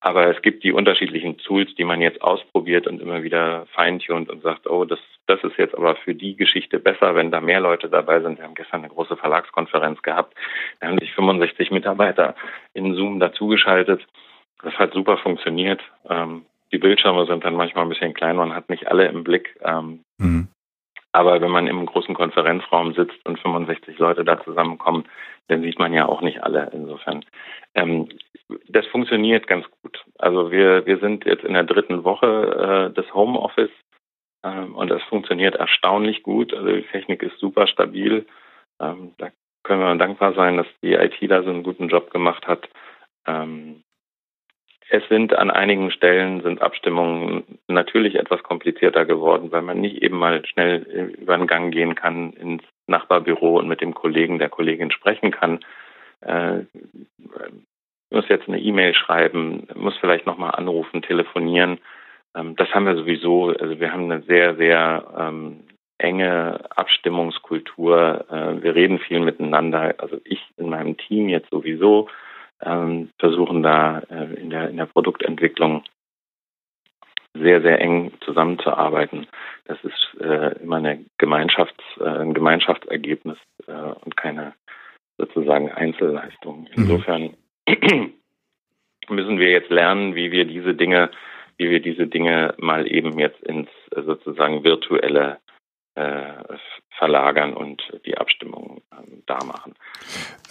Aber 0.00 0.26
es 0.28 0.40
gibt 0.42 0.62
die 0.62 0.72
unterschiedlichen 0.72 1.38
Tools, 1.38 1.74
die 1.74 1.84
man 1.84 2.00
jetzt 2.00 2.22
ausprobiert 2.22 2.86
und 2.86 3.00
immer 3.00 3.24
wieder 3.24 3.66
feintunt 3.74 4.30
und 4.30 4.42
sagt, 4.42 4.68
oh, 4.68 4.84
das, 4.84 5.00
das 5.26 5.42
ist 5.42 5.56
jetzt 5.58 5.74
aber 5.74 5.96
für 5.96 6.14
die 6.14 6.36
Geschichte 6.36 6.78
besser, 6.78 7.16
wenn 7.16 7.32
da 7.32 7.40
mehr 7.40 7.60
Leute 7.60 7.88
dabei 7.88 8.20
sind. 8.20 8.38
Wir 8.38 8.44
haben 8.44 8.54
gestern 8.54 8.82
eine 8.82 8.92
große 8.92 9.16
Verlagskonferenz 9.16 10.00
gehabt. 10.02 10.34
Da 10.78 10.86
haben 10.86 10.98
sich 10.98 11.12
65 11.14 11.72
Mitarbeiter 11.72 12.36
in 12.74 12.94
Zoom 12.94 13.18
dazugeschaltet. 13.18 14.06
Das 14.62 14.74
hat 14.74 14.92
super 14.92 15.18
funktioniert. 15.18 15.80
Ähm, 16.08 16.46
die 16.72 16.78
Bildschirme 16.78 17.26
sind 17.26 17.44
dann 17.44 17.56
manchmal 17.56 17.84
ein 17.84 17.88
bisschen 17.88 18.14
klein, 18.14 18.36
man 18.36 18.54
hat 18.54 18.68
nicht 18.68 18.88
alle 18.88 19.06
im 19.06 19.24
Blick. 19.24 19.58
Ähm, 19.62 20.00
mhm. 20.18 20.48
Aber 21.12 21.40
wenn 21.40 21.50
man 21.50 21.66
im 21.66 21.86
großen 21.86 22.14
Konferenzraum 22.14 22.92
sitzt 22.94 23.18
und 23.24 23.38
65 23.38 23.98
Leute 23.98 24.24
da 24.24 24.42
zusammenkommen, 24.44 25.08
dann 25.48 25.62
sieht 25.62 25.78
man 25.78 25.92
ja 25.94 26.06
auch 26.06 26.20
nicht 26.20 26.42
alle. 26.42 26.70
Insofern, 26.72 27.24
ähm, 27.74 28.08
das 28.68 28.86
funktioniert 28.86 29.46
ganz 29.46 29.66
gut. 29.82 30.04
Also 30.18 30.50
wir, 30.50 30.84
wir 30.86 30.98
sind 30.98 31.24
jetzt 31.24 31.44
in 31.44 31.54
der 31.54 31.64
dritten 31.64 32.04
Woche 32.04 32.90
äh, 32.90 32.94
des 32.94 33.12
Homeoffice 33.14 33.70
ähm, 34.44 34.74
und 34.74 34.90
das 34.90 35.02
funktioniert 35.04 35.54
erstaunlich 35.54 36.22
gut. 36.22 36.52
Also 36.52 36.68
die 36.68 36.82
Technik 36.82 37.22
ist 37.22 37.38
super 37.38 37.66
stabil. 37.66 38.26
Ähm, 38.80 39.12
da 39.16 39.30
können 39.64 39.80
wir 39.80 39.94
dankbar 39.96 40.34
sein, 40.34 40.58
dass 40.58 40.66
die 40.82 40.92
IT 40.92 41.16
da 41.22 41.42
so 41.42 41.50
einen 41.50 41.62
guten 41.62 41.88
Job 41.88 42.10
gemacht 42.10 42.46
hat. 42.46 42.68
Ähm, 43.26 43.82
es 44.90 45.06
sind 45.08 45.34
an 45.34 45.50
einigen 45.50 45.90
Stellen 45.90 46.42
sind 46.42 46.62
Abstimmungen 46.62 47.44
natürlich 47.66 48.14
etwas 48.14 48.42
komplizierter 48.42 49.04
geworden, 49.04 49.52
weil 49.52 49.62
man 49.62 49.80
nicht 49.80 50.02
eben 50.02 50.18
mal 50.18 50.44
schnell 50.46 51.14
über 51.20 51.36
den 51.36 51.46
Gang 51.46 51.72
gehen 51.72 51.94
kann 51.94 52.32
ins 52.32 52.62
Nachbarbüro 52.86 53.58
und 53.58 53.68
mit 53.68 53.82
dem 53.82 53.92
Kollegen, 53.94 54.38
der 54.38 54.48
Kollegin 54.48 54.90
sprechen 54.90 55.30
kann. 55.30 55.60
Äh, 56.22 56.60
muss 58.10 58.28
jetzt 58.28 58.48
eine 58.48 58.60
E-Mail 58.60 58.94
schreiben, 58.94 59.68
muss 59.74 59.96
vielleicht 59.98 60.24
nochmal 60.24 60.52
anrufen, 60.52 61.02
telefonieren. 61.02 61.78
Ähm, 62.34 62.56
das 62.56 62.72
haben 62.74 62.86
wir 62.86 62.96
sowieso. 62.96 63.48
Also 63.48 63.78
wir 63.78 63.92
haben 63.92 64.10
eine 64.10 64.22
sehr, 64.22 64.56
sehr 64.56 65.04
ähm, 65.18 65.64
enge 65.98 66.60
Abstimmungskultur. 66.74 68.24
Äh, 68.30 68.62
wir 68.62 68.74
reden 68.74 68.98
viel 68.98 69.20
miteinander. 69.20 69.96
Also 69.98 70.18
ich 70.24 70.40
in 70.56 70.70
meinem 70.70 70.96
Team 70.96 71.28
jetzt 71.28 71.50
sowieso 71.50 72.08
ähm, 72.62 73.10
versuchen 73.18 73.62
da 73.62 74.00
äh, 74.10 74.34
in, 74.34 74.50
der, 74.50 74.70
in 74.70 74.76
der 74.76 74.86
Produktentwicklung 74.86 75.84
sehr, 77.34 77.62
sehr 77.62 77.80
eng 77.80 78.12
zusammenzuarbeiten. 78.24 79.26
Das 79.66 79.78
ist 79.84 80.20
äh, 80.20 80.60
immer 80.62 80.76
eine 80.76 81.04
Gemeinschafts-, 81.18 82.00
äh, 82.00 82.20
ein 82.20 82.34
Gemeinschaftsergebnis 82.34 83.38
äh, 83.66 83.72
und 83.72 84.16
keine 84.16 84.54
sozusagen 85.18 85.70
Einzelleistung. 85.70 86.62
Mhm. 86.62 86.68
Insofern 86.74 87.34
mhm. 87.68 88.14
müssen 89.08 89.38
wir 89.38 89.50
jetzt 89.50 89.70
lernen, 89.70 90.14
wie 90.14 90.32
wir 90.32 90.44
diese 90.44 90.74
Dinge, 90.74 91.10
wie 91.56 91.70
wir 91.70 91.80
diese 91.80 92.06
Dinge 92.06 92.54
mal 92.58 92.90
eben 92.90 93.18
jetzt 93.18 93.42
ins 93.42 93.68
äh, 93.94 94.02
sozusagen 94.02 94.64
virtuelle 94.64 95.38
äh, 95.94 96.32
verlagern 96.96 97.54
und 97.54 97.82
die 98.06 98.16
Abstimmung 98.16 98.82
ähm, 98.92 99.22
da 99.26 99.38
machen. 99.44 99.74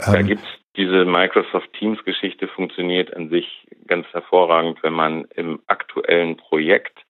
Ähm. 0.06 0.14
Da 0.14 0.22
gibt's 0.22 0.48
diese 0.78 1.06
Microsoft 1.06 1.74
Teams 1.74 2.04
Geschichte 2.06 2.48
funktioniert 2.48 3.14
an 3.16 3.30
sich 3.30 3.68
ganz 3.88 4.06
hervorragend, 4.14 4.82
wenn 4.84 4.94
man 4.94 5.26
im 5.36 5.60
aktuellen 5.68 6.38
Projekt 6.38 7.04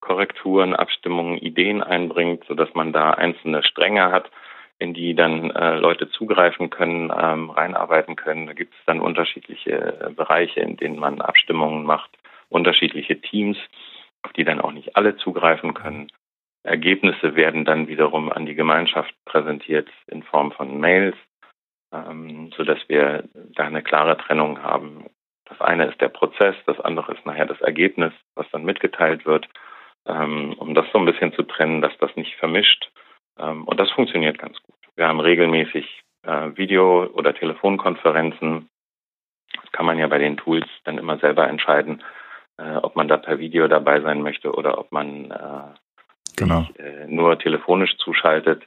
Korrekturen, 0.00 0.74
Abstimmungen, 0.74 1.38
Ideen 1.38 1.82
einbringt, 1.82 2.44
so 2.48 2.54
dass 2.54 2.74
man 2.74 2.92
da 2.92 3.12
einzelne 3.12 3.62
Stränge 3.62 4.10
hat, 4.10 4.30
in 4.80 4.92
die 4.94 5.14
dann 5.14 5.50
äh, 5.52 5.78
Leute 5.78 6.10
zugreifen 6.10 6.70
können, 6.70 7.12
ähm, 7.16 7.50
reinarbeiten 7.50 8.16
können. 8.16 8.48
Da 8.48 8.52
gibt 8.52 8.74
es 8.74 8.80
dann 8.86 9.00
unterschiedliche 9.00 9.70
äh, 9.70 10.10
Bereiche, 10.10 10.58
in 10.58 10.76
denen 10.76 10.98
man 10.98 11.20
Abstimmungen 11.20 11.84
macht, 11.84 12.10
unterschiedliche 12.48 13.20
Teams, 13.20 13.56
auf 14.22 14.32
die 14.32 14.42
dann 14.42 14.60
auch 14.60 14.72
nicht 14.72 14.96
alle 14.96 15.16
zugreifen 15.16 15.74
können. 15.74 16.08
Ergebnisse 16.64 17.36
werden 17.36 17.64
dann 17.64 17.86
wiederum 17.86 18.32
an 18.32 18.46
die 18.46 18.56
Gemeinschaft 18.56 19.14
präsentiert 19.24 19.88
in 20.08 20.24
Form 20.24 20.50
von 20.50 20.80
Mails 20.80 21.16
ähm, 21.92 22.50
so 22.56 22.64
dass 22.64 22.78
wir 22.88 23.24
da 23.34 23.64
eine 23.64 23.82
klare 23.82 24.16
Trennung 24.16 24.62
haben. 24.62 25.06
Das 25.44 25.60
eine 25.60 25.86
ist 25.86 26.00
der 26.00 26.08
Prozess, 26.08 26.56
das 26.66 26.80
andere 26.80 27.12
ist 27.12 27.26
nachher 27.26 27.46
das 27.46 27.60
Ergebnis, 27.60 28.12
was 28.34 28.46
dann 28.50 28.64
mitgeteilt 28.64 29.26
wird, 29.26 29.48
ähm, 30.06 30.54
um 30.58 30.74
das 30.74 30.86
so 30.92 30.98
ein 30.98 31.04
bisschen 31.04 31.32
zu 31.32 31.42
trennen, 31.42 31.82
dass 31.82 31.96
das 31.98 32.14
nicht 32.16 32.34
vermischt. 32.36 32.90
Ähm, 33.38 33.64
und 33.64 33.78
das 33.78 33.90
funktioniert 33.90 34.38
ganz 34.38 34.56
gut. 34.62 34.74
Wir 34.96 35.08
haben 35.08 35.20
regelmäßig 35.20 36.02
äh, 36.22 36.50
Video- 36.56 37.06
oder 37.14 37.34
Telefonkonferenzen. 37.34 38.68
Das 39.60 39.72
kann 39.72 39.86
man 39.86 39.98
ja 39.98 40.06
bei 40.06 40.18
den 40.18 40.36
Tools 40.36 40.66
dann 40.84 40.98
immer 40.98 41.18
selber 41.18 41.46
entscheiden, 41.48 42.02
äh, 42.58 42.76
ob 42.76 42.96
man 42.96 43.08
da 43.08 43.18
per 43.18 43.38
Video 43.38 43.68
dabei 43.68 44.00
sein 44.00 44.22
möchte 44.22 44.52
oder 44.52 44.78
ob 44.78 44.92
man 44.92 45.30
äh, 45.30 45.74
genau. 46.36 46.62
sich, 46.62 46.78
äh, 46.78 47.06
nur 47.06 47.38
telefonisch 47.38 47.96
zuschaltet. 47.98 48.62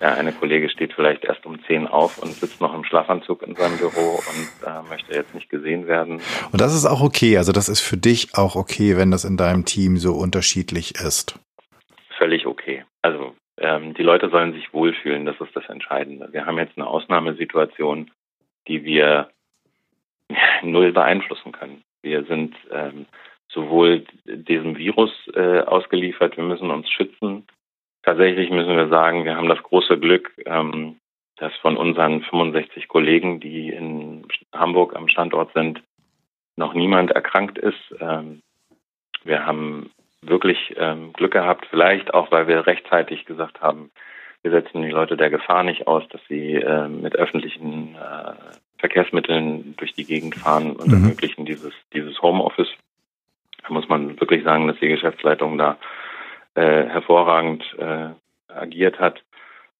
Ja, 0.00 0.14
eine 0.14 0.32
Kollege 0.32 0.70
steht 0.70 0.92
vielleicht 0.92 1.24
erst 1.24 1.44
um 1.44 1.62
zehn 1.64 1.88
auf 1.88 2.18
und 2.18 2.32
sitzt 2.32 2.60
noch 2.60 2.72
im 2.72 2.84
Schlafanzug 2.84 3.42
in 3.42 3.56
seinem 3.56 3.78
Büro 3.78 4.20
und 4.20 4.66
äh, 4.66 4.88
möchte 4.88 5.12
jetzt 5.12 5.34
nicht 5.34 5.50
gesehen 5.50 5.88
werden. 5.88 6.20
Und 6.52 6.60
das 6.60 6.72
ist 6.72 6.86
auch 6.86 7.00
okay. 7.00 7.36
Also 7.36 7.50
das 7.50 7.68
ist 7.68 7.80
für 7.80 7.96
dich 7.96 8.36
auch 8.36 8.54
okay, 8.54 8.96
wenn 8.96 9.10
das 9.10 9.24
in 9.24 9.36
deinem 9.36 9.64
Team 9.64 9.96
so 9.96 10.12
unterschiedlich 10.12 10.94
ist. 10.94 11.40
Völlig 12.16 12.46
okay. 12.46 12.84
Also 13.02 13.34
ähm, 13.56 13.94
die 13.94 14.04
Leute 14.04 14.30
sollen 14.30 14.52
sich 14.52 14.72
wohlfühlen. 14.72 15.26
Das 15.26 15.40
ist 15.40 15.54
das 15.56 15.68
Entscheidende. 15.68 16.28
Wir 16.32 16.46
haben 16.46 16.58
jetzt 16.58 16.76
eine 16.76 16.86
Ausnahmesituation, 16.86 18.10
die 18.68 18.84
wir 18.84 19.30
null 20.62 20.92
beeinflussen 20.92 21.50
können. 21.50 21.82
Wir 22.02 22.24
sind 22.24 22.54
ähm, 22.70 23.06
sowohl 23.48 24.04
diesem 24.24 24.76
Virus 24.76 25.10
äh, 25.34 25.60
ausgeliefert, 25.60 26.36
wir 26.36 26.44
müssen 26.44 26.70
uns 26.70 26.88
schützen, 26.90 27.46
Tatsächlich 28.08 28.48
müssen 28.48 28.74
wir 28.74 28.88
sagen, 28.88 29.26
wir 29.26 29.36
haben 29.36 29.50
das 29.50 29.62
große 29.62 29.98
Glück, 29.98 30.32
ähm, 30.46 30.96
dass 31.36 31.54
von 31.56 31.76
unseren 31.76 32.22
65 32.22 32.88
Kollegen, 32.88 33.38
die 33.38 33.68
in 33.68 34.26
Hamburg 34.50 34.96
am 34.96 35.08
Standort 35.08 35.52
sind, 35.52 35.82
noch 36.56 36.72
niemand 36.72 37.10
erkrankt 37.10 37.58
ist. 37.58 37.94
Ähm, 38.00 38.40
wir 39.24 39.44
haben 39.44 39.90
wirklich 40.22 40.74
ähm, 40.78 41.12
Glück 41.12 41.32
gehabt, 41.32 41.66
vielleicht 41.68 42.14
auch, 42.14 42.32
weil 42.32 42.48
wir 42.48 42.66
rechtzeitig 42.66 43.26
gesagt 43.26 43.60
haben, 43.60 43.90
wir 44.40 44.52
setzen 44.52 44.80
die 44.80 44.88
Leute 44.88 45.18
der 45.18 45.28
Gefahr 45.28 45.62
nicht 45.62 45.86
aus, 45.86 46.08
dass 46.08 46.22
sie 46.30 46.54
mit 46.88 47.14
öffentlichen 47.14 47.94
äh, 47.94 48.32
Verkehrsmitteln 48.78 49.74
durch 49.76 49.92
die 49.92 50.06
Gegend 50.06 50.34
fahren 50.34 50.76
und 50.76 50.86
mhm. 50.86 50.94
ermöglichen 50.94 51.44
dieses, 51.44 51.74
dieses 51.92 52.22
Homeoffice. 52.22 52.72
Da 53.64 53.68
muss 53.68 53.86
man 53.86 54.18
wirklich 54.18 54.44
sagen, 54.44 54.66
dass 54.66 54.78
die 54.78 54.88
Geschäftsleitung 54.88 55.58
da 55.58 55.76
äh, 56.58 56.88
hervorragend 56.88 57.62
äh, 57.78 58.08
agiert 58.48 58.98
hat 58.98 59.22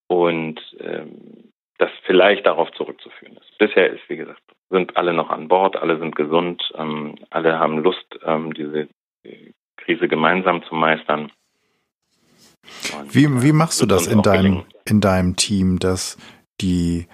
und 0.06 0.60
ähm, 0.78 1.50
das 1.78 1.90
vielleicht 2.06 2.46
darauf 2.46 2.70
zurückzuführen 2.72 3.36
ist. 3.36 3.58
Bisher 3.58 3.90
ist, 3.90 4.08
wie 4.08 4.16
gesagt, 4.16 4.40
sind 4.70 4.96
alle 4.96 5.12
noch 5.12 5.30
an 5.30 5.48
Bord, 5.48 5.76
alle 5.76 5.98
sind 5.98 6.14
gesund, 6.14 6.62
ähm, 6.76 7.16
alle 7.30 7.58
haben 7.58 7.78
Lust, 7.78 8.06
ähm, 8.24 8.54
diese 8.54 8.88
Krise 9.76 10.06
gemeinsam 10.06 10.62
zu 10.68 10.74
meistern. 10.74 11.32
Und, 12.96 13.14
wie, 13.14 13.26
wie 13.42 13.52
machst 13.52 13.80
du 13.82 13.86
das 13.86 14.06
in 14.06 14.22
deinem, 14.22 14.64
in 14.84 15.00
deinem 15.00 15.36
Team, 15.36 15.78
dass 15.78 16.16
die, 16.60 17.06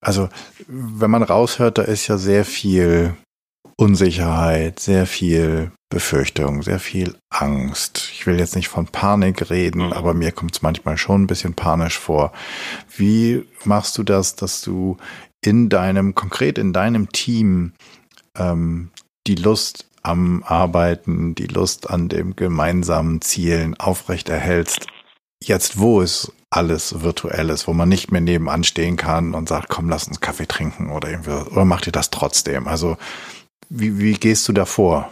also 0.00 0.28
wenn 0.66 1.10
man 1.10 1.22
raushört, 1.22 1.78
da 1.78 1.82
ist 1.82 2.08
ja 2.08 2.16
sehr 2.16 2.44
viel 2.44 3.14
Unsicherheit, 3.76 4.78
sehr 4.78 5.06
viel 5.06 5.72
Befürchtung, 5.90 6.62
sehr 6.62 6.78
viel 6.78 7.16
Angst. 7.30 8.10
Ich 8.12 8.24
will 8.24 8.38
jetzt 8.38 8.54
nicht 8.54 8.68
von 8.68 8.86
Panik 8.86 9.50
reden, 9.50 9.86
mhm. 9.86 9.92
aber 9.92 10.14
mir 10.14 10.30
kommt 10.30 10.54
es 10.54 10.62
manchmal 10.62 10.96
schon 10.96 11.22
ein 11.22 11.26
bisschen 11.26 11.54
panisch 11.54 11.98
vor. 11.98 12.32
Wie 12.96 13.44
machst 13.64 13.98
du 13.98 14.04
das, 14.04 14.36
dass 14.36 14.62
du 14.62 14.96
in 15.44 15.68
deinem, 15.68 16.14
konkret 16.14 16.58
in 16.58 16.72
deinem 16.72 17.10
Team 17.10 17.72
ähm, 18.38 18.90
die 19.26 19.34
Lust 19.34 19.86
am 20.02 20.44
Arbeiten, 20.44 21.34
die 21.34 21.48
Lust 21.48 21.90
an 21.90 22.08
dem 22.08 22.36
gemeinsamen 22.36 23.20
Zielen 23.20 23.74
aufrechterhältst? 23.78 24.86
Jetzt, 25.42 25.80
wo 25.80 26.02
es 26.02 26.32
alles 26.50 27.02
virtuell 27.02 27.50
ist, 27.50 27.66
wo 27.66 27.72
man 27.72 27.88
nicht 27.88 28.12
mehr 28.12 28.20
nebenan 28.20 28.62
stehen 28.62 28.96
kann 28.96 29.34
und 29.34 29.48
sagt, 29.48 29.68
komm, 29.68 29.88
lass 29.88 30.06
uns 30.06 30.20
Kaffee 30.20 30.46
trinken 30.46 30.90
oder 30.90 31.10
irgendwie, 31.10 31.30
oder 31.30 31.64
macht 31.64 31.88
ihr 31.88 31.92
das 31.92 32.10
trotzdem? 32.10 32.68
Also, 32.68 32.96
wie, 33.68 33.98
wie 33.98 34.14
gehst 34.14 34.48
du 34.48 34.52
da 34.52 34.64
vor? 34.64 35.10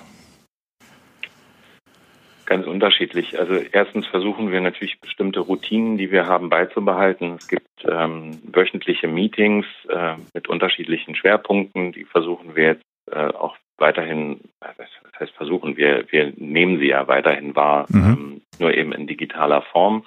Ganz 2.49 2.67
unterschiedlich. 2.67 3.39
Also 3.39 3.57
erstens 3.57 4.07
versuchen 4.07 4.51
wir 4.51 4.63
natürlich 4.63 5.03
bestimmte 5.03 5.41
Routinen, 5.41 5.99
die 5.99 6.11
wir 6.11 6.25
haben, 6.25 6.49
beizubehalten. 6.49 7.35
Es 7.35 7.47
gibt 7.47 7.69
ähm, 7.85 8.41
wöchentliche 8.43 9.07
Meetings 9.07 9.67
äh, 9.91 10.15
mit 10.33 10.49
unterschiedlichen 10.49 11.15
Schwerpunkten. 11.15 11.93
Die 11.93 12.07
versuchen 12.07 12.57
wir 12.57 12.65
jetzt 12.65 12.85
äh, 13.11 13.27
auch 13.35 13.55
weiterhin, 13.77 14.41
das 14.61 14.89
heißt 15.21 15.33
versuchen 15.33 15.77
wir, 15.77 16.11
wir 16.11 16.33
nehmen 16.37 16.79
sie 16.79 16.89
ja 16.89 17.07
weiterhin 17.07 17.55
wahr, 17.55 17.85
mhm. 17.91 18.03
ähm, 18.03 18.43
nur 18.59 18.73
eben 18.73 18.93
in 18.93 19.07
digitaler 19.07 19.61
Form, 19.61 20.07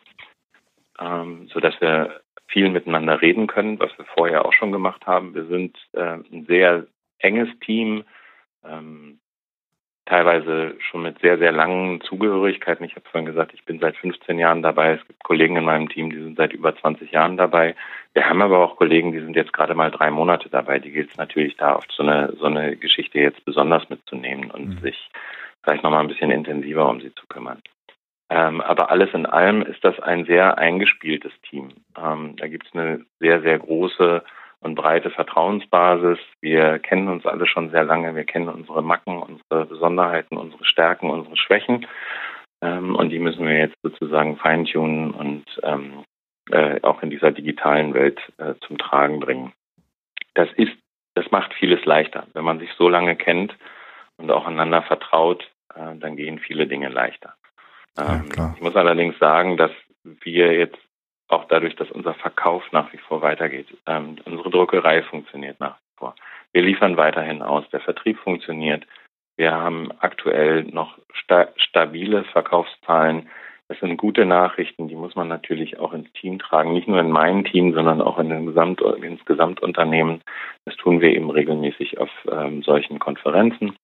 ähm, 0.99 1.47
so 1.53 1.59
dass 1.59 1.79
wir 1.79 2.21
viel 2.47 2.69
miteinander 2.69 3.21
reden 3.21 3.45
können, 3.45 3.79
was 3.79 3.95
wir 3.99 4.05
vorher 4.15 4.45
auch 4.45 4.53
schon 4.53 4.71
gemacht 4.71 5.05
haben. 5.05 5.35
Wir 5.35 5.45
sind 5.45 5.77
äh, 5.93 6.17
ein 6.31 6.45
sehr 6.47 6.87
enges 7.19 7.49
Team 7.59 8.03
ähm, 8.67 9.19
teilweise 10.11 10.75
schon 10.79 11.03
mit 11.03 11.19
sehr, 11.19 11.37
sehr 11.37 11.53
langen 11.53 12.01
Zugehörigkeiten. 12.01 12.85
Ich 12.85 12.97
habe 12.97 13.07
vorhin 13.09 13.25
gesagt, 13.25 13.53
ich 13.53 13.63
bin 13.63 13.79
seit 13.79 13.95
15 13.95 14.37
Jahren 14.37 14.61
dabei. 14.61 14.95
Es 14.95 15.07
gibt 15.07 15.23
Kollegen 15.23 15.55
in 15.55 15.63
meinem 15.63 15.87
Team, 15.87 16.09
die 16.09 16.21
sind 16.21 16.35
seit 16.35 16.51
über 16.51 16.75
20 16.75 17.11
Jahren 17.11 17.37
dabei. 17.37 17.75
Wir 18.13 18.27
haben 18.27 18.41
aber 18.41 18.59
auch 18.59 18.75
Kollegen, 18.75 19.13
die 19.13 19.21
sind 19.21 19.37
jetzt 19.37 19.53
gerade 19.53 19.73
mal 19.73 19.89
drei 19.89 20.11
Monate 20.11 20.49
dabei. 20.49 20.79
Die 20.79 20.91
gilt 20.91 21.11
es 21.11 21.17
natürlich 21.17 21.55
da 21.55 21.75
auf 21.75 21.85
so 21.95 22.03
eine, 22.03 22.33
so 22.37 22.45
eine 22.45 22.75
Geschichte 22.75 23.19
jetzt 23.19 23.45
besonders 23.45 23.89
mitzunehmen 23.89 24.51
und 24.51 24.67
mhm. 24.67 24.79
sich 24.79 25.09
vielleicht 25.63 25.83
nochmal 25.83 26.01
ein 26.01 26.09
bisschen 26.09 26.31
intensiver 26.31 26.89
um 26.89 26.99
sie 26.99 27.15
zu 27.15 27.25
kümmern. 27.27 27.61
Ähm, 28.29 28.59
aber 28.59 28.91
alles 28.91 29.13
in 29.13 29.25
allem 29.25 29.61
ist 29.61 29.81
das 29.85 29.97
ein 30.01 30.25
sehr 30.25 30.57
eingespieltes 30.57 31.31
Team. 31.49 31.69
Ähm, 31.97 32.35
da 32.35 32.49
gibt 32.49 32.67
es 32.67 32.73
eine 32.73 33.05
sehr, 33.21 33.41
sehr 33.41 33.59
große 33.59 34.23
und 34.61 34.75
breite 34.75 35.09
Vertrauensbasis. 35.09 36.19
Wir 36.39 36.79
kennen 36.79 37.07
uns 37.07 37.25
alle 37.25 37.47
schon 37.47 37.71
sehr 37.71 37.83
lange. 37.83 38.15
Wir 38.15 38.23
kennen 38.23 38.47
unsere 38.47 38.81
Macken, 38.81 39.21
unsere 39.21 39.65
Besonderheiten, 39.65 40.37
unsere 40.37 40.63
Stärken, 40.65 41.09
unsere 41.09 41.35
Schwächen. 41.35 41.87
Ähm, 42.61 42.95
und 42.95 43.09
die 43.09 43.19
müssen 43.19 43.45
wir 43.45 43.57
jetzt 43.57 43.75
sozusagen 43.81 44.37
feintunen 44.37 45.11
und 45.11 45.45
ähm, 45.63 46.03
äh, 46.51 46.79
auch 46.83 47.01
in 47.01 47.09
dieser 47.09 47.31
digitalen 47.31 47.93
Welt 47.93 48.19
äh, 48.37 48.53
zum 48.67 48.77
Tragen 48.77 49.19
bringen. 49.19 49.51
Das 50.35 50.49
ist, 50.55 50.73
das 51.15 51.29
macht 51.31 51.53
vieles 51.55 51.83
leichter. 51.85 52.27
Wenn 52.33 52.45
man 52.45 52.59
sich 52.59 52.71
so 52.77 52.87
lange 52.87 53.15
kennt 53.15 53.55
und 54.17 54.29
auch 54.31 54.45
einander 54.45 54.83
vertraut, 54.83 55.43
äh, 55.75 55.95
dann 55.95 56.15
gehen 56.15 56.39
viele 56.39 56.67
Dinge 56.67 56.89
leichter. 56.89 57.33
Ähm, 57.97 58.29
ja, 58.37 58.53
ich 58.55 58.61
muss 58.61 58.75
allerdings 58.75 59.17
sagen, 59.17 59.57
dass 59.57 59.71
wir 60.03 60.53
jetzt 60.53 60.79
auch 61.31 61.45
dadurch, 61.45 61.75
dass 61.75 61.91
unser 61.91 62.13
Verkauf 62.13 62.63
nach 62.71 62.91
wie 62.93 62.97
vor 62.97 63.21
weitergeht, 63.21 63.67
ähm, 63.87 64.17
unsere 64.25 64.49
Druckerei 64.49 65.03
funktioniert 65.03 65.59
nach 65.59 65.77
wie 65.77 65.97
vor. 65.97 66.15
Wir 66.51 66.63
liefern 66.63 66.97
weiterhin 66.97 67.41
aus, 67.41 67.69
der 67.69 67.79
Vertrieb 67.79 68.19
funktioniert. 68.19 68.85
Wir 69.37 69.51
haben 69.51 69.91
aktuell 69.99 70.63
noch 70.65 70.97
sta 71.13 71.47
stabile 71.55 72.23
Verkaufszahlen. 72.25 73.29
Das 73.69 73.79
sind 73.79 73.95
gute 73.95 74.25
Nachrichten, 74.25 74.89
die 74.89 74.95
muss 74.95 75.15
man 75.15 75.29
natürlich 75.29 75.79
auch 75.79 75.93
ins 75.93 76.11
Team 76.11 76.39
tragen. 76.39 76.73
Nicht 76.73 76.89
nur 76.89 76.99
in 76.99 77.09
mein 77.09 77.45
Team, 77.45 77.73
sondern 77.73 78.01
auch 78.01 78.19
in 78.19 78.29
den 78.29 78.45
Gesamt 78.45 78.81
ins 78.81 79.23
Gesamtunternehmen. 79.23 80.21
Das 80.65 80.75
tun 80.75 80.99
wir 80.99 81.09
eben 81.11 81.29
regelmäßig 81.29 81.97
auf 81.97 82.09
ähm, 82.29 82.63
solchen 82.63 82.99
Konferenzen 82.99 83.77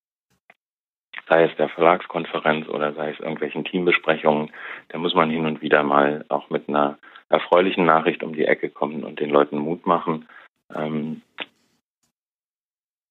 sei 1.28 1.44
es 1.44 1.56
der 1.58 1.70
Verlagskonferenz 1.70 2.68
oder 2.68 2.94
sei 2.94 3.12
es 3.12 3.20
irgendwelchen 3.20 3.66
Teambesprechungen, 3.66 4.52
da 4.90 4.98
muss 4.98 5.14
man 5.14 5.30
hin 5.30 5.46
und 5.46 5.62
wieder 5.62 5.84
mal 5.84 6.26
auch 6.30 6.50
mit 6.50 6.70
einer 6.70 6.98
erfreulichen 7.30 7.86
Nachricht 7.86 8.24
um 8.24 8.34
die 8.34 8.46
Ecke 8.46 8.70
kommen 8.70 9.04
und 9.04 9.20
den 9.20 9.30
Leuten 9.30 9.58
Mut 9.58 9.86
machen. 9.86 10.28
Ähm, 10.74 11.22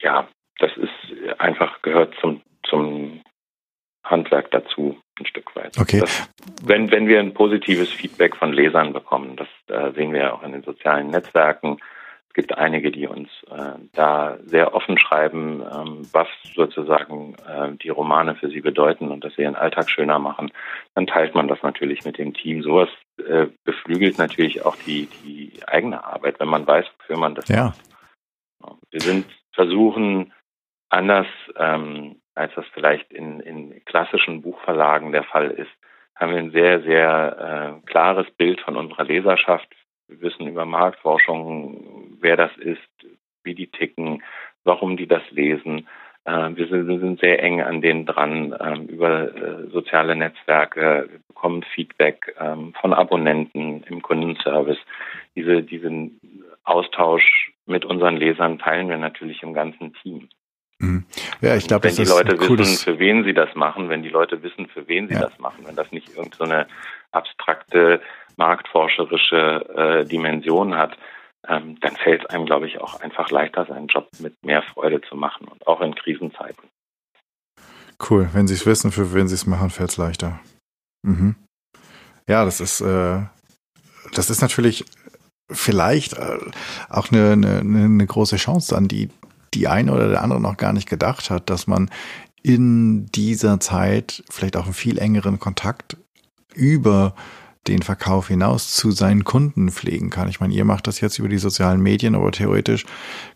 ja, 0.01 0.29
das 0.59 0.71
ist 0.77 1.39
einfach 1.39 1.83
gehört 1.83 2.15
zum, 2.21 2.43
zum 2.69 3.23
Handwerk 4.05 4.51
dazu 4.51 4.99
ein 5.19 5.27
Stück 5.27 5.55
weit. 5.57 5.79
Okay. 5.79 6.01
Das, 6.01 6.31
wenn, 6.63 6.91
wenn 6.91 7.09
wir 7.09 7.21
ein 7.21 7.35
positives 7.35 7.91
Feedback 7.91 8.37
von 8.37 8.53
Lesern 8.53 8.93
bekommen, 8.93 9.37
das 9.37 9.49
äh, 9.69 9.93
sehen 9.93 10.13
wir 10.13 10.21
ja 10.21 10.33
auch 10.33 10.43
in 10.43 10.53
den 10.53 10.63
sozialen 10.63 11.09
Netzwerken, 11.09 11.79
gibt 12.37 12.57
einige, 12.57 12.93
die 12.93 13.07
uns 13.07 13.31
äh, 13.51 13.79
da 13.95 14.37
sehr 14.45 14.75
offen 14.75 14.99
schreiben, 14.99 15.63
ähm, 15.63 16.07
was 16.13 16.29
sozusagen 16.55 17.35
äh, 17.49 17.73
die 17.83 17.89
Romane 17.89 18.35
für 18.35 18.51
sie 18.51 18.61
bedeuten 18.61 19.11
und 19.11 19.25
dass 19.25 19.35
sie 19.35 19.43
ihren 19.43 19.57
Alltag 19.57 19.91
schöner 19.91 20.19
machen. 20.19 20.53
Dann 20.95 21.07
teilt 21.07 21.35
man 21.35 21.49
das 21.49 21.63
natürlich 21.63 22.05
mit 22.05 22.19
dem 22.19 22.35
Team. 22.35 22.63
Sowas 22.63 22.91
äh, 23.19 23.49
beflügelt 23.65 24.19
natürlich 24.19 24.65
auch 24.65 24.77
die, 24.87 25.07
die 25.25 25.61
eigene 25.67 26.05
Arbeit, 26.05 26.41
wenn 26.41 26.49
man 26.49 26.67
weiß, 26.67 26.87
wofür 26.99 27.19
man 27.19 27.35
das 27.35 27.49
ja. 27.49 27.75
macht. 28.61 28.77
Wir 28.91 29.01
sind 29.01 29.27
versuchen 29.53 30.33
anders, 30.89 31.27
ähm, 31.57 32.21
als 32.35 32.55
das 32.55 32.67
vielleicht 32.73 33.13
in, 33.13 33.41
in 33.41 33.85
klassischen 33.85 34.43
Buchverlagen 34.43 35.13
der 35.13 35.25
Fall 35.25 35.51
ist, 35.51 35.71
haben 36.15 36.33
wir 36.33 36.39
ein 36.39 36.51
sehr, 36.51 36.83
sehr 36.83 37.81
äh, 37.83 37.87
klares 37.87 38.31
Bild 38.33 38.61
von 38.61 38.77
unserer 38.77 39.05
Leserschaft. 39.05 39.69
Wir 40.09 40.21
wissen 40.21 40.47
über 40.47 40.65
Marktforschung, 40.65 42.17
wer 42.21 42.37
das 42.37 42.57
ist, 42.59 42.81
wie 43.43 43.55
die 43.55 43.71
ticken, 43.71 44.23
warum 44.65 44.97
die 44.97 45.07
das 45.07 45.23
lesen. 45.31 45.87
Äh, 46.25 46.51
wir 46.55 46.69
sind, 46.69 46.89
wir 46.89 46.99
sind 47.01 47.21
sehr 47.21 47.43
eng 47.43 47.61
an 47.61 47.81
denen 47.81 48.07
dran 48.07 48.55
ähm, 48.61 48.87
über 48.87 49.35
äh, 49.35 49.67
soziale 49.71 50.17
Netzwerke. 50.17 51.09
Bekommen 51.47 51.63
Feedback 51.77 52.35
ähm, 52.41 52.75
von 52.81 52.93
Abonnenten 52.93 53.85
im 53.85 54.03
Kundenservice. 54.03 54.79
Diese, 55.37 55.63
diesen 55.63 56.21
Austausch 56.65 57.53
mit 57.67 57.85
unseren 57.85 58.17
Lesern 58.17 58.59
teilen 58.59 58.89
wir 58.89 58.99
natürlich 58.99 59.45
im 59.45 59.55
ganzen 59.55 59.95
Team. 60.03 60.29
Mhm. 60.81 61.05
Ja, 61.41 61.55
ich 61.55 61.69
glaube, 61.69 61.85
wenn 61.85 61.95
die 61.95 62.03
Leute 62.03 62.37
wissen, 62.37 62.85
für 62.85 62.99
wen 62.99 63.23
sie 63.23 63.33
das 63.33 63.55
machen, 63.55 63.89
wenn 63.89 64.03
die 64.03 64.09
Leute 64.09 64.43
wissen, 64.43 64.67
für 64.67 64.89
wen 64.89 65.07
sie 65.07 65.15
ja. 65.15 65.21
das 65.21 65.39
machen, 65.39 65.65
wenn 65.67 65.77
das 65.77 65.93
nicht 65.93 66.09
irgendeine 66.17 66.65
so 66.65 67.17
abstrakte 67.17 68.03
marktforscherische 68.37 70.03
äh, 70.03 70.05
Dimension 70.05 70.77
hat, 70.77 70.99
ähm, 71.47 71.79
dann 71.81 71.95
fällt 71.95 72.25
es 72.25 72.31
einem, 72.31 72.47
glaube 72.47 72.67
ich, 72.67 72.81
auch 72.81 73.01
einfach 73.03 73.31
leichter, 73.31 73.67
seinen 73.67 73.87
Job 73.87 74.09
mit 74.19 74.35
mehr 74.45 74.63
Freude 74.63 75.01
zu 75.03 75.15
machen 75.15 75.47
und 75.47 75.65
auch 75.69 75.81
in 75.81 75.95
Krisenzeiten. 75.95 76.69
Cool, 78.11 78.29
wenn 78.33 78.49
Sie 78.49 78.55
es 78.55 78.67
wissen, 78.67 78.91
für 78.91 79.15
wen 79.15 79.29
Sie 79.29 79.37
es 79.37 79.47
machen, 79.47 79.71
fällt 79.71 79.91
es 79.91 79.97
leichter. 79.97 80.41
Mhm. 81.07 81.37
Ja, 82.29 82.45
das 82.45 82.61
ist, 82.61 82.81
äh, 82.81 83.21
das 84.13 84.31
ist 84.31 84.43
natürlich 84.43 84.85
vielleicht 85.51 86.15
äh, 86.15 86.39
auch 86.89 87.13
eine, 87.13 87.33
eine, 87.33 87.61
eine 87.61 88.07
große 88.07 88.37
Chance, 88.37 88.77
an 88.77 88.89
die 88.89 89.11
die 89.55 89.69
eine 89.69 89.93
oder 89.93 90.09
der 90.09 90.23
andere 90.23 90.41
noch 90.41 90.57
gar 90.57 90.73
nicht 90.73 90.89
gedacht 90.89 91.31
hat, 91.31 91.49
dass 91.49 91.67
man 91.67 91.91
in 92.43 93.07
dieser 93.07 93.59
Zeit 93.61 94.23
vielleicht 94.29 94.57
auch 94.57 94.65
einen 94.65 94.75
viel 94.75 94.99
engeren 94.99 95.39
Kontakt 95.39 95.97
über 96.55 97.15
den 97.69 97.83
Verkauf 97.83 98.29
hinaus 98.29 98.73
zu 98.73 98.91
seinen 98.91 99.25
Kunden 99.25 99.71
pflegen 99.71 100.11
kann. 100.11 100.29
Ich 100.29 100.41
meine, 100.41 100.55
ihr 100.55 100.65
macht 100.65 100.87
das 100.87 101.01
jetzt 101.01 101.19
über 101.19 101.29
die 101.29 101.39
sozialen 101.39 101.81
Medien, 101.81 102.15
aber 102.15 102.33
theoretisch 102.33 102.87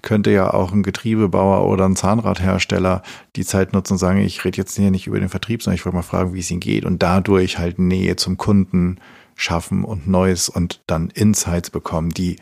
könnte 0.03 0.31
ja 0.31 0.53
auch 0.53 0.73
ein 0.73 0.83
Getriebebauer 0.83 1.67
oder 1.67 1.87
ein 1.87 1.97
Zahnradhersteller 1.97 3.03
die 3.37 3.45
Zeit 3.45 3.73
nutzen 3.73 3.95
und 3.95 3.99
sagen, 3.99 4.21
ich 4.21 4.45
rede 4.45 4.59
jetzt 4.59 4.77
hier 4.77 4.91
nicht 4.91 5.07
über 5.07 5.21
den 5.21 5.29
Vertrieb, 5.29 5.63
sondern 5.63 5.77
ich 5.77 5.85
wollte 5.85 5.97
mal 5.97 6.03
fragen, 6.03 6.35
wie 6.35 6.41
es 6.41 6.51
ihnen 6.51 6.61
geht 6.61 6.85
und 6.85 7.03
dadurch 7.03 7.59
halt 7.59 7.79
Nähe 7.79 8.17
zum 8.17 8.37
Kunden 8.37 8.99
schaffen 9.35 9.85
und 9.85 10.07
Neues 10.07 10.49
und 10.49 10.83
dann 10.87 11.11
Insights 11.11 11.71
bekommen, 11.71 12.11
die 12.11 12.37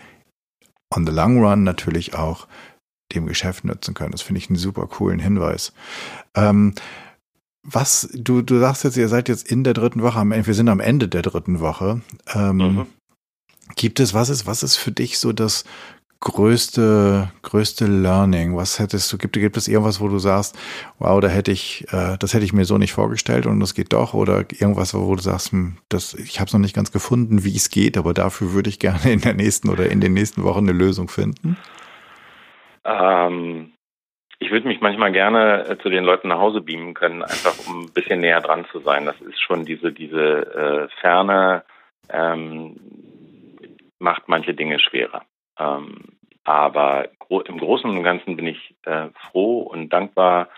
on 0.94 1.06
the 1.06 1.12
long 1.12 1.42
run 1.42 1.62
natürlich 1.62 2.14
auch 2.14 2.48
dem 3.14 3.26
Geschäft 3.26 3.64
nutzen 3.64 3.94
können. 3.94 4.12
Das 4.12 4.22
finde 4.22 4.40
ich 4.40 4.50
einen 4.50 4.58
super 4.58 4.86
coolen 4.86 5.18
Hinweis. 5.18 5.72
Ähm, 6.34 6.74
was, 7.70 8.08
du, 8.14 8.42
du 8.42 8.58
sagst 8.58 8.84
jetzt, 8.84 8.96
ihr 8.96 9.08
seid 9.08 9.28
jetzt 9.28 9.50
in 9.50 9.62
der 9.64 9.74
dritten 9.74 10.02
Woche, 10.02 10.22
wir 10.24 10.54
sind 10.54 10.68
am 10.68 10.80
Ende 10.80 11.08
der 11.08 11.22
dritten 11.22 11.60
Woche. 11.60 12.00
Ähm, 12.34 12.56
mhm. 12.56 12.86
Gibt 13.76 14.00
es, 14.00 14.14
was 14.14 14.30
ist, 14.30 14.46
was 14.46 14.62
ist 14.62 14.76
für 14.76 14.90
dich 14.90 15.18
so 15.18 15.32
das 15.32 15.64
größte, 16.20 17.30
größte 17.42 17.86
Learning? 17.86 18.56
Was 18.56 18.78
hättest 18.78 19.12
du, 19.12 19.18
gibt, 19.18 19.34
gibt 19.34 19.56
es 19.56 19.68
irgendwas, 19.68 20.00
wo 20.00 20.08
du 20.08 20.18
sagst, 20.18 20.58
wow, 20.98 21.20
da 21.20 21.28
hätte 21.28 21.52
ich, 21.52 21.86
äh, 21.92 22.16
das 22.18 22.32
hätte 22.32 22.46
ich 22.46 22.54
mir 22.54 22.64
so 22.64 22.78
nicht 22.78 22.92
vorgestellt 22.92 23.44
und 23.44 23.60
das 23.60 23.74
geht 23.74 23.92
doch? 23.92 24.14
Oder 24.14 24.46
irgendwas, 24.50 24.94
wo 24.94 25.14
du 25.14 25.22
sagst, 25.22 25.52
hm, 25.52 25.76
das, 25.90 26.14
ich 26.14 26.40
habe 26.40 26.48
es 26.48 26.54
noch 26.54 26.60
nicht 26.60 26.74
ganz 26.74 26.90
gefunden, 26.90 27.44
wie 27.44 27.54
es 27.54 27.68
geht, 27.68 27.98
aber 27.98 28.14
dafür 28.14 28.54
würde 28.54 28.70
ich 28.70 28.78
gerne 28.78 29.12
in 29.12 29.20
der 29.20 29.34
nächsten 29.34 29.68
oder 29.68 29.90
in 29.90 30.00
den 30.00 30.14
nächsten 30.14 30.42
Wochen 30.42 30.60
eine 30.60 30.72
Lösung 30.72 31.08
finden? 31.08 31.58
Ähm, 32.84 33.72
ich 34.40 34.50
würde 34.50 34.68
mich 34.68 34.80
manchmal 34.80 35.12
gerne 35.12 35.66
äh, 35.66 35.78
zu 35.78 35.88
den 35.88 36.04
Leuten 36.04 36.28
nach 36.28 36.38
Hause 36.38 36.60
beamen 36.60 36.94
können, 36.94 37.22
einfach 37.22 37.54
um 37.66 37.84
ein 37.84 37.92
bisschen 37.92 38.20
näher 38.20 38.40
dran 38.40 38.66
zu 38.70 38.80
sein. 38.80 39.04
Das 39.04 39.20
ist 39.20 39.40
schon 39.40 39.64
diese, 39.64 39.92
diese 39.92 40.18
äh, 40.54 41.00
Ferne 41.00 41.64
ähm, 42.10 42.76
macht 43.98 44.28
manche 44.28 44.54
Dinge 44.54 44.78
schwerer. 44.78 45.24
Ähm, 45.58 46.18
aber 46.44 47.08
gro 47.18 47.40
im 47.40 47.58
Großen 47.58 47.90
und 47.90 48.02
Ganzen 48.02 48.36
bin 48.36 48.46
ich 48.46 48.74
äh, 48.84 49.08
froh 49.30 49.60
und 49.60 49.92
dankbar, 49.92 50.48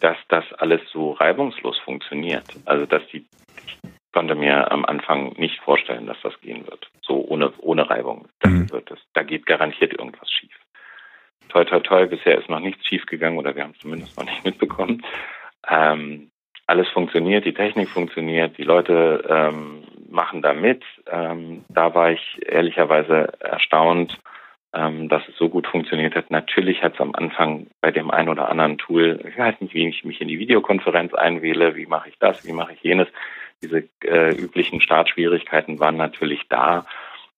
dass 0.00 0.16
das 0.28 0.44
alles 0.54 0.80
so 0.92 1.12
reibungslos 1.12 1.78
funktioniert. 1.78 2.44
Also 2.64 2.86
dass 2.86 3.02
die 3.08 3.26
ich 3.66 3.78
konnte 4.12 4.34
mir 4.34 4.72
am 4.72 4.86
Anfang 4.86 5.34
nicht 5.36 5.60
vorstellen, 5.60 6.06
dass 6.06 6.16
das 6.22 6.40
gehen 6.40 6.66
wird. 6.66 6.90
So 7.02 7.22
ohne 7.28 7.52
ohne 7.58 7.90
Reibung. 7.90 8.28
Das 8.40 8.50
mhm. 8.50 8.70
wird 8.70 8.90
das. 8.90 8.98
Da 9.12 9.22
geht 9.22 9.44
garantiert 9.44 9.92
irgendwas 9.92 10.30
schief 10.30 10.56
toi, 11.48 11.64
toi, 11.64 11.80
toi, 11.80 12.06
bisher 12.06 12.38
ist 12.38 12.48
noch 12.48 12.60
nichts 12.60 12.84
schiefgegangen 12.86 13.38
oder 13.38 13.54
wir 13.54 13.62
haben 13.62 13.72
es 13.72 13.80
zumindest 13.80 14.16
noch 14.18 14.24
nicht 14.24 14.44
mitbekommen. 14.44 15.02
Ähm, 15.68 16.30
alles 16.66 16.88
funktioniert, 16.88 17.44
die 17.44 17.54
Technik 17.54 17.88
funktioniert, 17.88 18.58
die 18.58 18.64
Leute 18.64 19.24
ähm, 19.28 19.84
machen 20.10 20.42
da 20.42 20.52
mit. 20.52 20.82
Ähm, 21.10 21.64
da 21.68 21.94
war 21.94 22.10
ich 22.10 22.40
ehrlicherweise 22.44 23.32
erstaunt, 23.40 24.18
ähm, 24.74 25.08
dass 25.08 25.26
es 25.28 25.36
so 25.36 25.48
gut 25.48 25.66
funktioniert 25.66 26.14
hat. 26.16 26.30
Natürlich 26.30 26.82
hat 26.82 26.94
es 26.94 27.00
am 27.00 27.14
Anfang 27.14 27.68
bei 27.80 27.92
dem 27.92 28.10
einen 28.10 28.28
oder 28.28 28.48
anderen 28.48 28.78
Tool, 28.78 29.20
ich 29.28 29.38
weiß 29.38 29.60
nicht, 29.60 29.74
wie 29.74 29.88
ich 29.88 30.04
mich 30.04 30.20
in 30.20 30.28
die 30.28 30.38
Videokonferenz 30.38 31.14
einwähle, 31.14 31.76
wie 31.76 31.86
mache 31.86 32.08
ich 32.08 32.18
das, 32.18 32.44
wie 32.46 32.52
mache 32.52 32.72
ich 32.72 32.82
jenes. 32.82 33.08
Diese 33.62 33.88
äh, 34.04 34.34
üblichen 34.36 34.80
Startschwierigkeiten 34.80 35.78
waren 35.78 35.96
natürlich 35.96 36.48
da. 36.48 36.84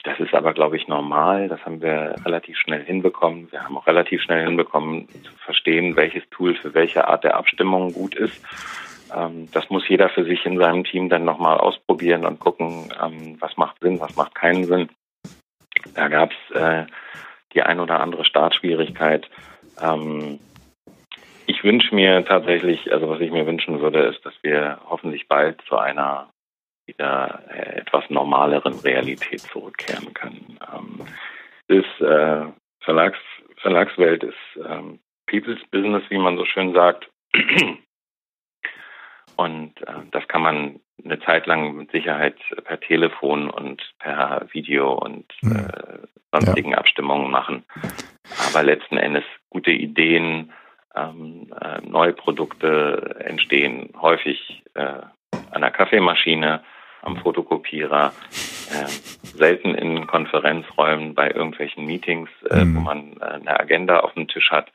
Das 0.09 0.19
ist 0.21 0.35
aber, 0.35 0.55
glaube 0.55 0.79
ich, 0.79 0.89
normal. 0.89 1.49
Das 1.49 1.63
haben 1.67 1.83
wir 1.83 2.15
relativ 2.25 2.57
schnell 2.57 2.83
hinbekommen. 2.83 3.53
Wir 3.53 3.63
haben 3.63 3.77
auch 3.77 3.87
relativ 3.87 4.23
schnell 4.23 4.47
hinbekommen, 4.47 5.07
zu 5.23 5.33
verstehen, 5.45 5.97
welches 5.97 6.23
Tool 6.31 6.55
für 6.55 6.73
welche 6.73 7.07
Art 7.07 7.25
der 7.25 7.37
Abstimmung 7.37 7.93
gut 7.93 8.15
ist. 8.15 8.43
Ähm, 9.15 9.51
das 9.53 9.69
muss 9.69 9.87
jeder 9.87 10.09
für 10.09 10.25
sich 10.25 10.47
in 10.47 10.57
seinem 10.57 10.85
Team 10.85 11.11
dann 11.11 11.27
nochmal 11.27 11.59
ausprobieren 11.59 12.25
und 12.25 12.41
gucken, 12.41 12.91
ähm, 13.03 13.37
was 13.39 13.59
macht 13.59 13.81
Sinn, 13.81 14.01
was 14.01 14.17
macht 14.17 14.35
keinen 14.35 14.65
Sinn. 14.65 14.89
Da 15.95 16.09
gab 16.09 16.33
es 16.33 16.57
äh, 16.57 16.87
die 17.53 17.63
ein 17.63 17.79
oder 17.79 18.01
andere 18.01 18.25
Startschwierigkeit. 18.25 19.29
Ähm, 19.83 20.41
ich 21.47 21.63
wünsche 21.65 21.95
mir 21.95 22.25
tatsächlich, 22.25 22.91
also 22.95 23.11
was 23.11 23.21
ich 23.21 23.31
mir 23.31 23.47
wünschen 23.47 23.81
würde, 23.81 24.05
ist, 24.05 24.25
dass 24.25 24.35
wir 24.41 24.79
hoffentlich 24.89 25.29
bald 25.29 25.61
zu 25.69 25.77
einer 25.77 26.31
wieder 26.89 27.45
äh, 27.49 27.81
etwas 27.81 28.09
normaleren 28.11 28.75
Realität 28.81 29.41
zurückkehren 29.41 30.13
können. 30.15 30.59
Ähm, 30.75 31.01
ist, 31.69 32.01
äh, 32.01 32.47
Verlags, 32.81 33.19
Verlagswelt 33.59 34.25
ist 34.25 34.65
ähm, 34.67 34.99
People's 35.27 35.61
Business, 35.71 36.03
wie 36.09 36.19
man 36.19 36.37
so 36.37 36.45
schön 36.45 36.73
sagt. 36.73 37.09
Und 39.37 39.81
äh, 39.83 39.93
das 40.11 40.27
kann 40.27 40.43
man 40.43 40.81
eine 41.05 41.21
Zeit 41.21 41.47
lang 41.47 41.77
mit 41.77 41.93
Sicherheit 41.93 42.37
per 42.65 42.81
Telefon 42.81 43.51
und 43.51 43.81
per 44.01 44.49
Video 44.51 44.95
und 44.95 45.33
hm. 45.41 45.57
äh, 45.57 45.99
sonstigen 46.33 46.73
ja. 46.73 46.79
Abstimmungen 46.79 47.31
machen. 47.31 47.65
Aber 48.49 48.65
letzten 48.65 48.97
Endes 48.97 49.23
gute 49.49 49.71
Ideen, 49.71 50.53
ähm, 50.97 51.53
äh, 51.61 51.81
neue 51.83 52.13
Produkte 52.15 53.17
entstehen 53.21 53.91
häufig 54.01 54.65
äh, 54.75 55.03
an 55.53 55.61
der 55.61 55.71
Kaffeemaschine, 55.71 56.65
am 57.03 57.17
Fotokopierer, 57.17 58.13
äh, 58.71 58.87
selten 59.37 59.75
in 59.75 60.07
Konferenzräumen 60.07 61.15
bei 61.15 61.31
irgendwelchen 61.31 61.87
Meetings, 61.87 62.29
äh, 62.51 62.65
mhm. 62.65 62.77
wo 62.77 62.81
man 62.81 63.17
äh, 63.21 63.25
eine 63.25 63.61
Agenda 63.61 64.01
auf 64.01 64.13
dem 64.15 64.29
Tisch 64.29 64.51
hat, 64.51 64.71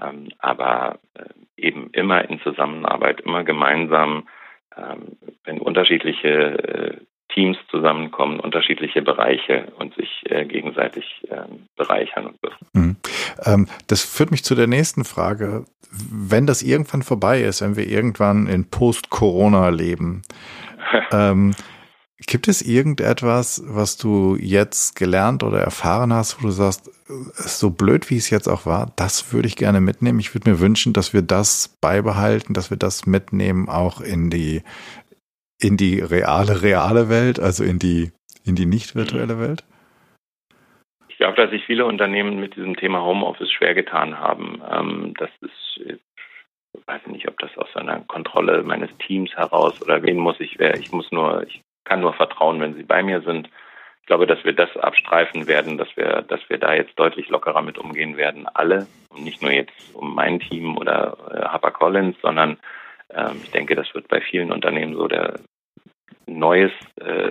ähm, 0.00 0.28
aber 0.38 0.98
äh, 1.14 1.24
eben 1.56 1.90
immer 1.92 2.28
in 2.28 2.40
Zusammenarbeit, 2.40 3.20
immer 3.20 3.44
gemeinsam, 3.44 4.28
ähm, 4.76 5.16
wenn 5.44 5.58
unterschiedliche 5.58 6.28
äh, 6.28 6.96
Teams 7.34 7.56
zusammenkommen, 7.70 8.40
unterschiedliche 8.40 9.02
Bereiche 9.02 9.72
und 9.78 9.94
sich 9.94 10.22
äh, 10.24 10.44
gegenseitig 10.44 11.04
ähm, 11.30 11.66
bereichern 11.76 12.26
und 12.26 12.40
befruchten. 12.40 12.98
Mhm. 13.44 13.66
das 13.86 14.04
führt 14.04 14.32
mich 14.32 14.42
zu 14.42 14.54
der 14.54 14.66
nächsten 14.66 15.04
Frage. 15.04 15.64
Wenn 15.92 16.46
das 16.46 16.62
irgendwann 16.62 17.02
vorbei 17.02 17.40
ist, 17.40 17.62
wenn 17.62 17.76
wir 17.76 17.86
irgendwann 17.86 18.46
in 18.46 18.68
Post-Corona 18.68 19.68
leben, 19.70 20.22
ähm, 21.12 21.52
gibt 22.26 22.48
es 22.48 22.62
irgendetwas, 22.62 23.62
was 23.66 23.96
du 23.96 24.36
jetzt 24.36 24.96
gelernt 24.96 25.42
oder 25.42 25.60
erfahren 25.60 26.12
hast, 26.12 26.42
wo 26.42 26.46
du 26.46 26.52
sagst, 26.52 26.90
so 27.06 27.70
blöd 27.70 28.10
wie 28.10 28.16
es 28.16 28.30
jetzt 28.30 28.48
auch 28.48 28.66
war, 28.66 28.92
das 28.96 29.32
würde 29.32 29.48
ich 29.48 29.56
gerne 29.56 29.80
mitnehmen. 29.80 30.20
Ich 30.20 30.34
würde 30.34 30.50
mir 30.50 30.60
wünschen, 30.60 30.92
dass 30.92 31.12
wir 31.12 31.22
das 31.22 31.78
beibehalten, 31.80 32.54
dass 32.54 32.70
wir 32.70 32.76
das 32.76 33.06
mitnehmen 33.06 33.68
auch 33.68 34.00
in 34.00 34.30
die 34.30 34.62
in 35.62 35.76
die 35.76 36.00
reale 36.00 36.62
reale 36.62 37.08
Welt, 37.08 37.38
also 37.38 37.64
in 37.64 37.78
die 37.78 38.12
in 38.44 38.54
die 38.54 38.66
nicht 38.66 38.94
virtuelle 38.94 39.38
Welt. 39.38 39.64
Ich 41.08 41.18
glaube, 41.18 41.36
dass 41.36 41.50
sich 41.50 41.64
viele 41.66 41.84
Unternehmen 41.84 42.40
mit 42.40 42.56
diesem 42.56 42.76
Thema 42.76 43.02
Homeoffice 43.02 43.50
schwer 43.50 43.74
getan 43.74 44.18
haben. 44.18 44.62
Ähm, 44.70 45.14
das 45.18 45.30
ist 45.40 46.00
weiß 46.90 47.06
nicht, 47.06 47.28
ob 47.28 47.38
das 47.38 47.56
aus 47.56 47.74
einer 47.76 48.00
Kontrolle 48.00 48.62
meines 48.62 48.90
Teams 48.98 49.30
heraus 49.36 49.80
oder 49.82 50.02
wen 50.02 50.18
muss 50.18 50.40
ich, 50.40 50.58
wer, 50.58 50.76
ich 50.76 50.90
muss 50.92 51.10
nur, 51.12 51.44
ich 51.44 51.62
kann 51.84 52.00
nur 52.00 52.14
vertrauen, 52.14 52.60
wenn 52.60 52.74
sie 52.74 52.82
bei 52.82 53.02
mir 53.02 53.22
sind. 53.22 53.48
Ich 54.00 54.06
glaube, 54.06 54.26
dass 54.26 54.44
wir 54.44 54.52
das 54.52 54.76
abstreifen 54.76 55.46
werden, 55.46 55.78
dass 55.78 55.88
wir, 55.96 56.22
dass 56.22 56.40
wir 56.48 56.58
da 56.58 56.74
jetzt 56.74 56.98
deutlich 56.98 57.28
lockerer 57.28 57.62
mit 57.62 57.78
umgehen 57.78 58.16
werden, 58.16 58.48
alle. 58.54 58.88
Und 59.10 59.22
nicht 59.22 59.40
nur 59.40 59.52
jetzt 59.52 59.94
um 59.94 60.14
mein 60.14 60.40
Team 60.40 60.76
oder 60.76 61.16
äh, 61.32 61.42
Harper 61.42 61.70
Collins, 61.70 62.16
sondern 62.20 62.58
ähm, 63.10 63.40
ich 63.42 63.50
denke, 63.52 63.76
das 63.76 63.94
wird 63.94 64.08
bei 64.08 64.20
vielen 64.20 64.50
Unternehmen 64.50 64.94
so 64.94 65.06
der 65.06 65.38
neues 66.26 66.72
äh, 66.96 67.30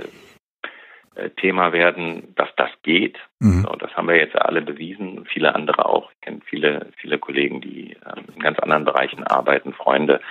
Thema 1.38 1.74
werden, 1.74 2.34
dass 2.36 2.50
das 2.56 2.70
geht. 2.84 3.18
Mhm. 3.40 3.64
So, 3.64 3.70
das 3.76 3.96
haben 3.96 4.08
wir 4.08 4.18
jetzt 4.18 4.36
alle 4.36 4.62
bewiesen, 4.62 5.26
viele 5.26 5.56
andere 5.56 5.86
auch. 5.86 6.12
Ich 6.12 6.22
kenne 6.22 6.40
viele, 6.46 6.88
viele 6.98 7.18
Kollegen, 7.18 7.62
die 7.62 7.98
ähm, 8.06 8.26
in 8.36 8.42
ganz 8.42 8.60
anderen 8.60 8.86
Bereichen 8.86 9.24
arbeiten, 9.24 9.74
Freunde, 9.74 10.22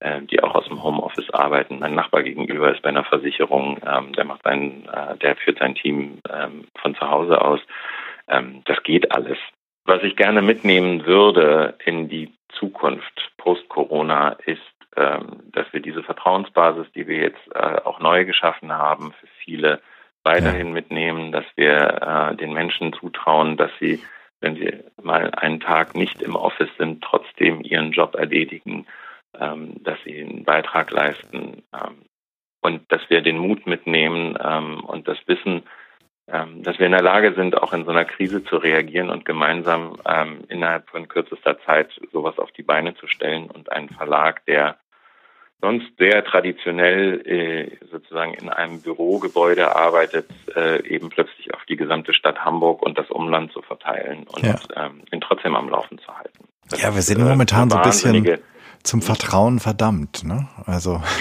äh, 0.00 0.20
die 0.22 0.42
auch 0.42 0.54
aus 0.54 0.66
dem 0.66 0.82
Homeoffice 0.82 1.30
arbeiten. 1.30 1.78
Mein 1.78 1.94
Nachbar 1.94 2.22
gegenüber 2.22 2.72
ist 2.72 2.82
bei 2.82 2.90
einer 2.90 3.04
Versicherung, 3.04 3.78
ähm, 3.86 4.12
der 4.12 4.24
macht 4.24 4.42
sein, 4.42 4.88
äh, 4.92 5.16
der 5.18 5.36
führt 5.36 5.58
sein 5.58 5.74
Team 5.74 6.18
ähm, 6.28 6.66
von 6.80 6.94
zu 6.94 7.08
Hause 7.08 7.40
aus. 7.40 7.60
Das 8.26 8.82
geht 8.84 9.14
alles. 9.14 9.36
Was 9.84 10.02
ich 10.02 10.16
gerne 10.16 10.40
mitnehmen 10.40 11.04
würde 11.04 11.74
in 11.84 12.08
die 12.08 12.32
Zukunft 12.58 13.32
post-Corona 13.36 14.38
ist, 14.46 14.62
dass 14.96 15.70
wir 15.72 15.80
diese 15.80 16.02
Vertrauensbasis, 16.02 16.90
die 16.94 17.06
wir 17.06 17.18
jetzt 17.18 17.46
äh, 17.54 17.82
auch 17.84 18.00
neu 18.00 18.24
geschaffen 18.24 18.72
haben, 18.72 19.12
für 19.12 19.26
viele 19.44 19.82
weiterhin 20.24 20.68
ja. 20.68 20.72
mitnehmen, 20.72 21.32
dass 21.32 21.44
wir 21.54 22.32
äh, 22.32 22.36
den 22.36 22.52
Menschen 22.52 22.92
zutrauen, 22.94 23.56
dass 23.56 23.70
sie, 23.78 24.02
wenn 24.40 24.56
sie 24.56 24.72
mal 25.02 25.30
einen 25.32 25.60
Tag 25.60 25.94
nicht 25.94 26.22
im 26.22 26.34
Office 26.34 26.70
sind, 26.78 27.04
trotzdem 27.04 27.62
ihren 27.62 27.92
Job 27.92 28.14
erledigen, 28.14 28.86
ähm, 29.38 29.82
dass 29.82 29.98
sie 30.04 30.20
einen 30.22 30.44
Beitrag 30.44 30.90
leisten 30.90 31.62
ähm, 31.72 32.06
und 32.60 32.90
dass 32.90 33.02
wir 33.10 33.20
den 33.20 33.38
Mut 33.38 33.66
mitnehmen 33.66 34.36
ähm, 34.42 34.80
und 34.84 35.06
das 35.06 35.18
Wissen, 35.26 35.62
ähm, 36.26 36.62
dass 36.62 36.78
wir 36.78 36.86
in 36.86 36.92
der 36.92 37.02
Lage 37.02 37.34
sind, 37.34 37.60
auch 37.60 37.74
in 37.74 37.84
so 37.84 37.90
einer 37.90 38.06
Krise 38.06 38.42
zu 38.44 38.56
reagieren 38.56 39.10
und 39.10 39.26
gemeinsam 39.26 39.98
ähm, 40.06 40.44
innerhalb 40.48 40.88
von 40.88 41.06
kürzester 41.06 41.58
Zeit 41.66 42.00
sowas 42.12 42.38
auf 42.38 42.50
die 42.52 42.62
Beine 42.62 42.94
zu 42.94 43.06
stellen 43.06 43.50
und 43.50 43.70
einen 43.70 43.90
Verlag, 43.90 44.44
der 44.46 44.78
sonst 45.64 45.96
sehr 45.98 46.22
traditionell 46.26 47.26
äh, 47.26 47.86
sozusagen 47.90 48.34
in 48.34 48.50
einem 48.50 48.82
Bürogebäude 48.82 49.74
arbeitet, 49.74 50.26
äh, 50.54 50.86
eben 50.86 51.08
plötzlich 51.08 51.54
auf 51.54 51.64
die 51.66 51.76
gesamte 51.76 52.12
Stadt 52.12 52.44
Hamburg 52.44 52.82
und 52.82 52.98
das 52.98 53.10
Umland 53.10 53.50
zu 53.50 53.62
verteilen 53.62 54.26
und 54.26 54.44
ja. 54.44 54.56
ähm, 54.76 55.00
ihn 55.10 55.22
trotzdem 55.22 55.56
am 55.56 55.70
Laufen 55.70 55.98
zu 55.98 56.14
halten. 56.14 56.44
Das 56.68 56.82
ja, 56.82 56.94
wir 56.94 57.00
sind 57.00 57.18
ist, 57.18 57.28
momentan 57.28 57.70
so 57.70 57.78
ein 57.78 57.82
bisschen 57.82 58.38
zum 58.82 59.00
Vertrauen 59.00 59.58
verdammt, 59.58 60.24
ne? 60.24 60.48
Also. 60.66 61.00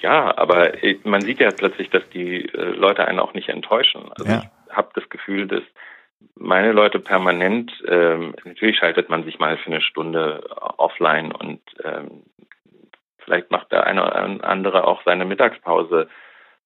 Ja, 0.00 0.36
aber 0.36 0.82
äh, 0.82 0.98
man 1.04 1.20
sieht 1.20 1.38
ja 1.38 1.50
plötzlich, 1.52 1.88
dass 1.88 2.02
die 2.12 2.46
äh, 2.46 2.74
Leute 2.74 3.06
einen 3.06 3.20
auch 3.20 3.34
nicht 3.34 3.48
enttäuschen. 3.48 4.10
Also 4.10 4.32
ja. 4.32 4.42
ich 4.66 4.76
habe 4.76 4.88
das 4.96 5.08
Gefühl, 5.10 5.46
dass 5.46 5.62
meine 6.34 6.72
Leute 6.72 6.98
permanent, 6.98 7.70
ähm, 7.86 8.34
natürlich 8.44 8.78
schaltet 8.78 9.10
man 9.10 9.22
sich 9.22 9.38
mal 9.38 9.56
für 9.58 9.70
eine 9.70 9.80
Stunde 9.80 10.42
offline 10.76 11.30
und 11.30 11.60
ähm, 11.84 12.24
Vielleicht 13.24 13.50
macht 13.50 13.72
der 13.72 13.86
eine 13.86 14.02
oder 14.02 14.44
andere 14.44 14.86
auch 14.86 15.02
seine 15.04 15.24
Mittagspause 15.24 16.08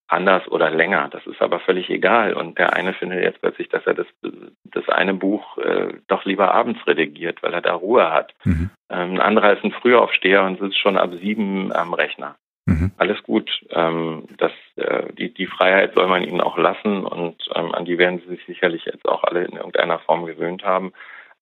anders 0.08 0.46
oder 0.48 0.70
länger. 0.70 1.08
Das 1.10 1.26
ist 1.26 1.42
aber 1.42 1.60
völlig 1.60 1.90
egal. 1.90 2.34
Und 2.34 2.58
der 2.58 2.74
eine 2.74 2.92
findet 2.92 3.22
jetzt 3.22 3.40
plötzlich, 3.40 3.68
dass 3.68 3.86
er 3.86 3.94
das, 3.94 4.06
das 4.64 4.88
eine 4.88 5.14
Buch 5.14 5.58
äh, 5.58 5.94
doch 6.06 6.24
lieber 6.24 6.54
abends 6.54 6.86
redigiert, 6.86 7.42
weil 7.42 7.54
er 7.54 7.62
da 7.62 7.74
Ruhe 7.74 8.12
hat. 8.12 8.32
Mhm. 8.44 8.70
Ähm, 8.88 9.14
ein 9.14 9.20
anderer 9.20 9.52
ist 9.52 9.64
ein 9.64 9.72
Frühaufsteher 9.72 10.44
und 10.44 10.60
sitzt 10.60 10.78
schon 10.78 10.96
ab 10.96 11.10
sieben 11.20 11.72
am 11.72 11.92
Rechner. 11.92 12.36
Mhm. 12.66 12.92
Alles 12.98 13.22
gut. 13.22 13.50
Ähm, 13.70 14.24
das, 14.38 14.52
äh, 14.76 15.12
die, 15.12 15.32
die 15.32 15.46
Freiheit 15.46 15.94
soll 15.94 16.06
man 16.06 16.22
ihnen 16.22 16.40
auch 16.40 16.58
lassen 16.58 17.04
und 17.04 17.36
ähm, 17.54 17.74
an 17.74 17.84
die 17.84 17.98
werden 17.98 18.20
sie 18.20 18.36
sich 18.36 18.44
sicherlich 18.46 18.84
jetzt 18.84 19.08
auch 19.08 19.24
alle 19.24 19.44
in 19.44 19.56
irgendeiner 19.56 19.98
Form 20.00 20.26
gewöhnt 20.26 20.64
haben. 20.64 20.92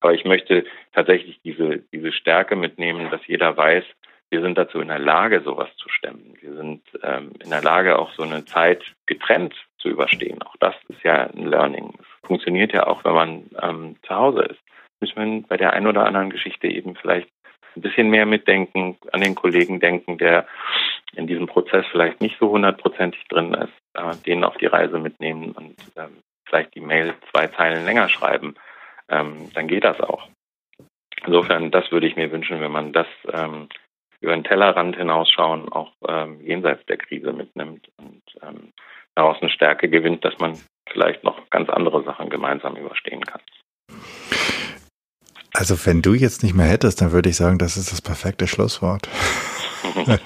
Aber 0.01 0.13
ich 0.13 0.25
möchte 0.25 0.65
tatsächlich 0.93 1.41
diese, 1.43 1.79
diese 1.93 2.13
Stärke 2.13 2.57
mitnehmen, 2.57 3.11
dass 3.11 3.27
jeder 3.27 3.57
weiß, 3.57 3.85
wir 4.35 4.41
sind 4.41 4.59
dazu 4.59 4.81
in 4.81 4.89
der 4.89 4.99
Lage, 4.99 5.43
sowas 5.43 5.69
zu 5.77 5.89
stemmen. 5.89 6.35
Wir 6.41 6.55
sind 6.55 6.83
ähm, 7.05 7.31
in 7.41 7.51
der 7.51 7.63
Lage, 7.63 8.01
auch 8.01 8.11
so 8.15 8.25
eine 8.25 8.45
Zeit 8.45 8.83
getrennt 9.07 9.55
zu 9.79 9.89
überstehen. 9.89 10.43
Auch 10.43 10.57
das 10.59 10.75
ist 10.89 11.05
ja 11.05 11.31
ein 11.31 11.47
Learning. 11.47 11.95
Es 12.01 12.27
funktioniert 12.27 12.73
ja 12.73 12.89
auch, 12.89 13.05
wenn 13.05 13.15
man 13.15 13.45
ähm, 13.63 13.97
zu 14.03 14.13
Hause 14.13 14.43
ist. 14.43 14.61
Müssen 15.01 15.43
wir 15.43 15.47
bei 15.47 15.57
der 15.57 15.73
einen 15.73 15.87
oder 15.87 16.05
anderen 16.05 16.31
Geschichte 16.31 16.67
eben 16.67 16.97
vielleicht 16.97 17.29
ein 17.77 17.83
bisschen 17.83 18.11
mehr 18.11 18.27
mitdenken, 18.27 18.97
an 19.13 19.21
den 19.21 19.37
Kollegen 19.37 19.79
denken, 19.79 20.19
der 20.19 20.49
in 21.15 21.29
diesem 21.29 21.47
Prozess 21.47 21.87
vielleicht 21.93 22.21
nicht 22.21 22.37
so 22.41 22.51
hundertprozentig 22.51 23.23
drin 23.29 23.55
ist, 23.55 23.73
äh, 23.95 24.17
den 24.27 24.43
auf 24.43 24.57
die 24.57 24.67
Reise 24.67 24.99
mitnehmen 24.99 25.53
und 25.53 25.77
ähm, 25.95 26.19
vielleicht 26.45 26.75
die 26.75 26.81
Mail 26.81 27.15
zwei 27.31 27.47
Zeilen 27.47 27.85
länger 27.85 28.09
schreiben. 28.09 28.57
Ähm, 29.09 29.49
dann 29.55 29.69
geht 29.69 29.85
das 29.85 30.01
auch. 30.01 30.27
Insofern, 31.25 31.71
das 31.71 31.93
würde 31.93 32.09
ich 32.09 32.17
mir 32.17 32.33
wünschen, 32.33 32.61
wenn 32.61 32.73
man 32.73 32.93
das 32.93 33.07
ähm, 33.33 33.69
über 34.25 34.35
den 34.35 34.45
Tellerrand 34.45 34.97
hinausschauen, 34.97 35.71
auch 35.71 35.93
ähm, 36.09 36.41
jenseits 36.41 36.85
der 36.87 36.97
Krise 36.97 37.33
mitnimmt 37.33 37.89
und 37.99 38.23
ähm, 38.43 38.73
daraus 39.15 39.37
eine 39.41 39.51
Stärke 39.51 39.89
gewinnt, 39.89 40.25
dass 40.25 40.39
man 40.39 40.59
vielleicht 40.91 41.23
noch 41.25 41.39
ganz 41.51 41.69
andere 41.69 42.03
Sachen 42.05 42.31
gemeinsam 42.31 42.77
überstehen 42.77 43.23
kann. 43.23 43.43
Also 45.53 45.77
wenn 45.87 46.01
du 46.01 46.15
jetzt 46.15 46.43
nicht 46.43 46.55
mehr 46.55 46.67
hättest, 46.67 47.03
dann 47.03 47.13
würde 47.13 47.29
ich 47.29 47.37
sagen, 47.37 47.59
das 47.59 47.77
ist 47.77 47.93
das 47.93 48.01
perfekte 48.01 48.47
Schlusswort. 48.47 49.09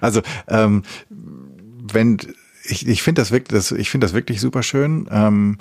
also 0.00 0.22
ähm, 0.48 0.84
wenn 1.10 2.18
ich, 2.64 2.86
ich 2.86 3.02
finde 3.02 3.20
das 3.20 3.32
wirklich, 3.32 3.58
das, 3.58 3.72
ich 3.72 3.90
finde 3.90 4.06
das 4.06 4.14
wirklich 4.14 4.40
super 4.40 4.62
schön. 4.62 5.08
Ähm, 5.10 5.58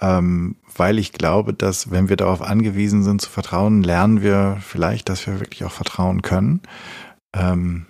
ähm, 0.00 0.56
weil 0.76 0.98
ich 0.98 1.12
glaube, 1.12 1.52
dass 1.52 1.90
wenn 1.90 2.08
wir 2.08 2.16
darauf 2.16 2.42
angewiesen 2.42 3.02
sind 3.02 3.20
zu 3.20 3.30
vertrauen, 3.30 3.82
lernen 3.82 4.22
wir 4.22 4.58
vielleicht, 4.60 5.08
dass 5.08 5.26
wir 5.26 5.40
wirklich 5.40 5.64
auch 5.64 5.72
vertrauen 5.72 6.22
können. 6.22 6.60
Ähm, 7.36 7.86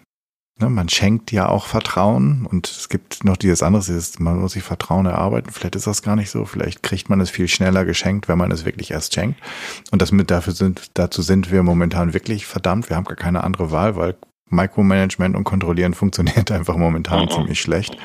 ne, 0.59 0.68
man 0.68 0.88
schenkt 0.88 1.31
ja 1.33 1.49
auch 1.49 1.66
Vertrauen 1.66 2.46
und 2.46 2.68
es 2.68 2.88
gibt 2.88 3.25
noch 3.25 3.37
dieses 3.37 3.62
andere, 3.62 3.83
dieses, 3.85 4.18
man 4.18 4.40
muss 4.40 4.53
sich 4.53 4.62
Vertrauen 4.62 5.07
erarbeiten. 5.07 5.51
Vielleicht 5.51 5.77
ist 5.77 5.87
das 5.87 6.03
gar 6.03 6.16
nicht 6.16 6.31
so. 6.31 6.44
Vielleicht 6.44 6.83
kriegt 6.83 7.09
man 7.09 7.20
es 7.20 7.31
viel 7.31 7.49
schneller 7.49 7.85
geschenkt, 7.85 8.29
wenn 8.29 8.38
man 8.38 8.51
es 8.51 8.64
wirklich 8.64 8.90
erst 8.90 9.14
schenkt. 9.14 9.40
Und 9.90 10.03
das 10.03 10.12
mit 10.12 10.31
dafür 10.31 10.53
sind, 10.53 10.90
dazu 10.94 11.23
sind 11.23 11.51
wir 11.51 11.62
momentan 11.62 12.12
wirklich 12.12 12.46
verdammt. 12.46 12.88
Wir 12.88 12.96
haben 12.96 13.05
gar 13.05 13.16
keine 13.16 13.44
andere 13.44 13.70
Wahl, 13.70 13.96
weil 13.96 14.16
Micromanagement 14.49 15.37
und 15.37 15.44
Kontrollieren 15.44 15.94
funktioniert 15.94 16.51
einfach 16.51 16.77
momentan 16.77 17.27
mhm. 17.27 17.31
ziemlich 17.31 17.61
schlecht. 17.61 17.96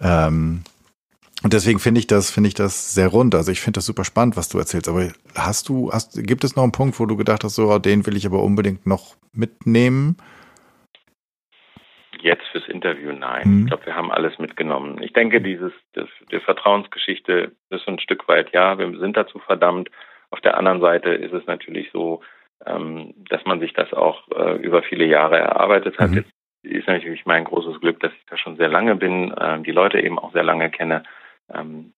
Ähm, 0.00 0.62
und 1.44 1.52
deswegen 1.52 1.78
finde 1.78 2.00
ich 2.00 2.06
das, 2.06 2.30
finde 2.30 2.48
ich 2.48 2.54
das 2.54 2.94
sehr 2.94 3.08
rund. 3.08 3.34
Also 3.34 3.52
ich 3.52 3.60
finde 3.60 3.76
das 3.76 3.84
super 3.84 4.04
spannend, 4.04 4.34
was 4.34 4.48
du 4.48 4.56
erzählst. 4.56 4.88
Aber 4.88 5.08
hast 5.36 5.68
du, 5.68 5.90
hast, 5.92 6.26
gibt 6.26 6.42
es 6.42 6.56
noch 6.56 6.62
einen 6.62 6.72
Punkt, 6.72 6.98
wo 6.98 7.04
du 7.04 7.18
gedacht 7.18 7.44
hast, 7.44 7.56
so, 7.56 7.70
oh, 7.70 7.78
den 7.78 8.06
will 8.06 8.16
ich 8.16 8.24
aber 8.24 8.42
unbedingt 8.42 8.86
noch 8.86 9.14
mitnehmen? 9.34 10.16
Jetzt 12.22 12.46
fürs 12.50 12.66
Interview 12.66 13.12
nein. 13.12 13.42
Mhm. 13.46 13.60
Ich 13.60 13.66
glaube, 13.66 13.84
wir 13.84 13.94
haben 13.94 14.10
alles 14.10 14.38
mitgenommen. 14.38 15.02
Ich 15.02 15.12
denke, 15.12 15.42
dieses, 15.42 15.72
das, 15.92 16.08
die 16.32 16.40
Vertrauensgeschichte 16.40 17.52
ist 17.68 17.86
ein 17.86 17.98
Stück 17.98 18.26
weit, 18.26 18.54
ja, 18.54 18.78
wir 18.78 18.98
sind 18.98 19.14
dazu 19.14 19.38
verdammt. 19.38 19.90
Auf 20.30 20.40
der 20.40 20.56
anderen 20.56 20.80
Seite 20.80 21.10
ist 21.10 21.34
es 21.34 21.46
natürlich 21.46 21.90
so, 21.92 22.22
ähm, 22.64 23.12
dass 23.28 23.44
man 23.44 23.60
sich 23.60 23.74
das 23.74 23.92
auch 23.92 24.26
äh, 24.34 24.56
über 24.62 24.82
viele 24.82 25.04
Jahre 25.04 25.36
erarbeitet 25.36 25.98
hat. 25.98 26.12
Mhm. 26.12 26.16
Jetzt 26.16 26.30
ist 26.62 26.88
natürlich 26.88 27.26
mein 27.26 27.44
großes 27.44 27.80
Glück, 27.80 28.00
dass 28.00 28.12
ich 28.14 28.24
da 28.30 28.38
schon 28.38 28.56
sehr 28.56 28.68
lange 28.68 28.96
bin, 28.96 29.30
äh, 29.32 29.60
die 29.60 29.72
Leute 29.72 30.00
eben 30.00 30.18
auch 30.18 30.32
sehr 30.32 30.42
lange 30.42 30.70
kenne 30.70 31.02
ähm, 31.52 31.92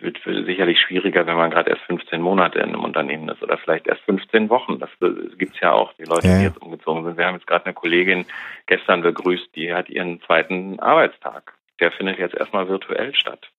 wird 0.00 0.18
sicherlich 0.24 0.80
schwieriger, 0.80 1.26
wenn 1.26 1.36
man 1.36 1.50
gerade 1.50 1.70
erst 1.70 1.82
15 1.82 2.20
Monate 2.20 2.58
in 2.58 2.68
einem 2.68 2.84
Unternehmen 2.84 3.28
ist 3.28 3.42
oder 3.42 3.58
vielleicht 3.58 3.86
erst 3.86 4.02
15 4.02 4.48
Wochen. 4.50 4.78
Das, 4.78 4.90
das 5.00 5.12
gibt's 5.38 5.58
ja 5.60 5.72
auch, 5.72 5.92
die 5.94 6.04
Leute, 6.04 6.28
ja. 6.28 6.38
die 6.38 6.44
jetzt 6.44 6.60
umgezogen 6.60 7.04
sind. 7.04 7.16
Wir 7.16 7.26
haben 7.26 7.36
jetzt 7.36 7.46
gerade 7.46 7.64
eine 7.66 7.74
Kollegin 7.74 8.26
gestern 8.66 9.02
begrüßt, 9.02 9.54
die 9.54 9.72
hat 9.72 9.88
ihren 9.88 10.20
zweiten 10.22 10.78
Arbeitstag. 10.80 11.54
Der 11.80 11.92
findet 11.92 12.18
jetzt 12.18 12.34
erstmal 12.34 12.68
virtuell 12.68 13.14
statt. 13.14 13.50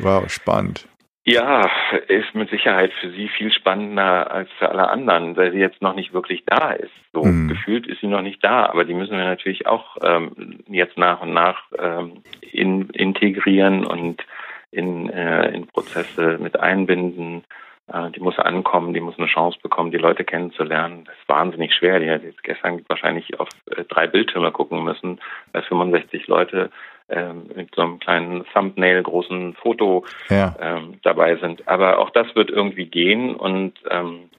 Wow, 0.00 0.28
spannend. 0.30 0.88
Ja, 1.24 1.70
ist 2.08 2.34
mit 2.34 2.50
Sicherheit 2.50 2.92
für 3.00 3.10
sie 3.10 3.28
viel 3.28 3.52
spannender 3.52 4.28
als 4.32 4.50
für 4.58 4.68
alle 4.68 4.88
anderen, 4.88 5.36
weil 5.36 5.52
sie 5.52 5.58
jetzt 5.58 5.80
noch 5.80 5.94
nicht 5.94 6.12
wirklich 6.12 6.42
da 6.46 6.72
ist. 6.72 6.90
So 7.12 7.22
mhm. 7.22 7.46
gefühlt 7.48 7.86
ist 7.86 8.00
sie 8.00 8.08
noch 8.08 8.22
nicht 8.22 8.42
da, 8.42 8.66
aber 8.66 8.84
die 8.84 8.94
müssen 8.94 9.16
wir 9.16 9.24
natürlich 9.24 9.66
auch 9.68 9.96
ähm, 10.02 10.58
jetzt 10.66 10.98
nach 10.98 11.20
und 11.22 11.32
nach 11.32 11.62
ähm, 11.78 12.24
in, 12.40 12.90
integrieren 12.90 13.86
und 13.86 14.24
in, 14.72 15.10
äh, 15.10 15.50
in 15.50 15.68
Prozesse 15.68 16.38
mit 16.40 16.58
einbinden. 16.58 17.44
Äh, 17.86 18.10
die 18.10 18.20
muss 18.20 18.38
ankommen, 18.40 18.92
die 18.92 19.00
muss 19.00 19.16
eine 19.16 19.28
Chance 19.28 19.60
bekommen, 19.62 19.92
die 19.92 19.98
Leute 19.98 20.24
kennenzulernen. 20.24 21.04
Das 21.04 21.14
ist 21.14 21.28
wahnsinnig 21.28 21.72
schwer. 21.72 22.00
Die 22.00 22.10
hat 22.10 22.24
jetzt 22.24 22.42
gestern 22.42 22.84
wahrscheinlich 22.88 23.38
auf 23.38 23.48
äh, 23.70 23.84
drei 23.84 24.08
Bildschirme 24.08 24.50
gucken 24.50 24.82
müssen, 24.82 25.20
weil 25.52 25.62
65 25.62 26.26
Leute 26.26 26.70
ähm, 27.12 27.48
mit 27.54 27.74
so 27.74 27.82
einem 27.82 27.98
kleinen 27.98 28.44
Thumbnail, 28.52 29.02
großen 29.02 29.54
Foto 29.54 30.04
ja. 30.28 30.54
ähm, 30.60 30.98
dabei 31.02 31.36
sind. 31.36 31.68
Aber 31.68 31.98
auch 31.98 32.10
das 32.10 32.34
wird 32.34 32.50
irgendwie 32.50 32.86
gehen 32.86 33.36
und 33.36 33.74
ähm, 33.90 34.30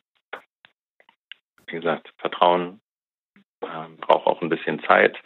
wie 1.67 1.75
gesagt, 1.75 2.13
Vertrauen 2.17 2.81
ähm, 3.61 3.97
braucht 3.97 4.27
auch 4.27 4.41
ein 4.41 4.49
bisschen 4.49 4.81
Zeit. 4.83 5.17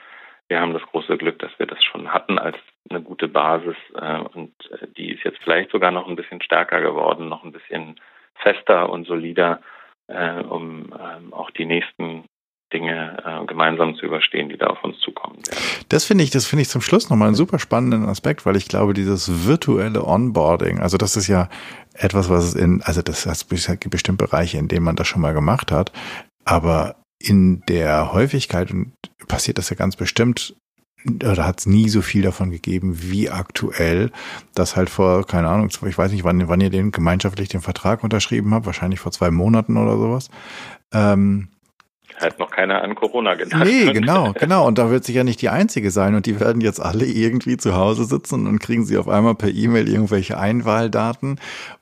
Wir 0.48 0.62
haben 0.62 0.74
das 0.74 0.84
große 0.84 1.18
Glück, 1.18 1.40
dass 1.40 1.52
wir 1.58 1.66
das 1.66 1.84
schon 1.84 2.14
hatten 2.14 2.40
als 2.40 2.58
eine 2.90 3.02
gute 3.02 3.28
Basis 3.28 3.76
äh, 3.96 4.20
und 4.20 4.54
äh, 4.72 4.88
die 4.98 5.14
ist 5.14 5.24
jetzt 5.24 5.40
vielleicht 5.44 5.72
sogar 5.72 5.92
noch 5.92 6.08
ein 6.08 6.16
bisschen 6.16 6.42
stärker 6.42 6.82
geworden, 6.82 7.28
noch 7.28 7.44
ein 7.44 7.52
bisschen 7.52 8.00
fester 8.36 8.90
und 8.90 9.06
solider, 9.08 9.62
äh, 10.08 10.42
um 10.42 10.94
ähm, 10.94 11.34
auch 11.34 11.52
die 11.52 11.66
nächsten 11.66 12.26
Dinge 12.74 13.18
äh, 13.24 13.46
gemeinsam 13.46 13.96
zu 13.96 14.06
überstehen, 14.06 14.50
die 14.50 14.58
da 14.58 14.68
auf 14.68 14.84
uns 14.84 15.00
zukommen 15.00 15.38
werden. 15.38 15.60
Das 15.90 16.04
finde 16.04 16.24
ich, 16.24 16.32
das 16.32 16.46
finde 16.46 16.64
ich 16.64 16.70
zum 16.70 16.82
Schluss 16.82 17.10
nochmal 17.10 17.28
einen 17.28 17.36
super 17.36 17.60
spannenden 17.60 18.06
Aspekt, 18.06 18.46
weil 18.46 18.58
ich 18.58 18.68
glaube, 18.68 18.94
dieses 18.94 19.48
virtuelle 19.48 20.06
Onboarding, 20.06 20.80
also 20.80 20.98
das 20.98 21.16
ist 21.16 21.28
ja 21.28 21.50
etwas, 21.94 22.30
was 22.30 22.44
es 22.46 22.56
in, 22.56 22.82
also 22.84 23.02
das 23.02 23.26
heißt 23.26 23.50
bestimmt 23.50 24.18
Bereiche, 24.18 24.58
in 24.58 24.68
denen 24.68 24.84
man 24.84 24.96
das 24.96 25.08
schon 25.08 25.22
mal 25.22 25.34
gemacht 25.34 25.72
hat, 25.72 25.92
aber 26.44 26.96
in 27.20 27.62
der 27.68 28.14
Häufigkeit 28.14 28.72
passiert 29.28 29.58
das 29.58 29.70
ja 29.70 29.76
ganz 29.76 29.96
bestimmt 29.96 30.56
oder 31.06 31.46
hat 31.46 31.60
es 31.60 31.66
nie 31.66 31.90
so 31.90 32.02
viel 32.02 32.22
davon 32.22 32.52
gegeben 32.52 33.02
wie 33.02 33.30
aktuell, 33.30 34.12
dass 34.56 34.76
halt 34.76 34.90
vor, 34.90 35.26
keine 35.26 35.48
Ahnung, 35.48 35.70
ich 35.70 35.98
weiß 35.98 36.12
nicht, 36.12 36.24
wann, 36.24 36.48
wann 36.50 36.62
ihr 36.62 36.70
den 36.70 36.92
gemeinschaftlich 36.92 37.50
den 37.50 37.62
Vertrag 37.62 38.04
unterschrieben 38.04 38.54
habt, 38.54 38.66
wahrscheinlich 38.66 39.00
vor 39.00 39.12
zwei 39.12 39.32
Monaten 39.32 39.78
oder 39.78 39.98
sowas. 39.98 40.30
Ähm, 40.92 41.50
hat 42.20 42.40
noch 42.40 42.50
keiner 42.50 42.82
an 42.82 42.96
Corona 42.96 43.36
gedacht. 43.36 43.66
Nee, 43.66 43.92
genau, 43.94 44.34
genau. 44.34 44.68
Und 44.68 44.78
da 44.78 44.90
wird 44.90 45.04
sich 45.04 45.16
ja 45.16 45.24
nicht 45.24 45.42
die 45.42 45.50
einzige 45.50 45.92
sein. 45.92 46.16
Und 46.16 46.26
die 46.26 46.40
werden 46.40 46.62
jetzt 46.62 46.82
alle 46.82 47.06
irgendwie 47.06 47.58
zu 47.58 47.76
Hause 47.76 48.06
sitzen 48.06 48.48
und 48.48 48.60
kriegen 48.60 48.86
sie 48.86 48.98
auf 48.98 49.08
einmal 49.08 49.36
per 49.36 49.50
E-Mail 49.50 49.88
irgendwelche 49.88 50.38
Einwahldaten 50.38 51.40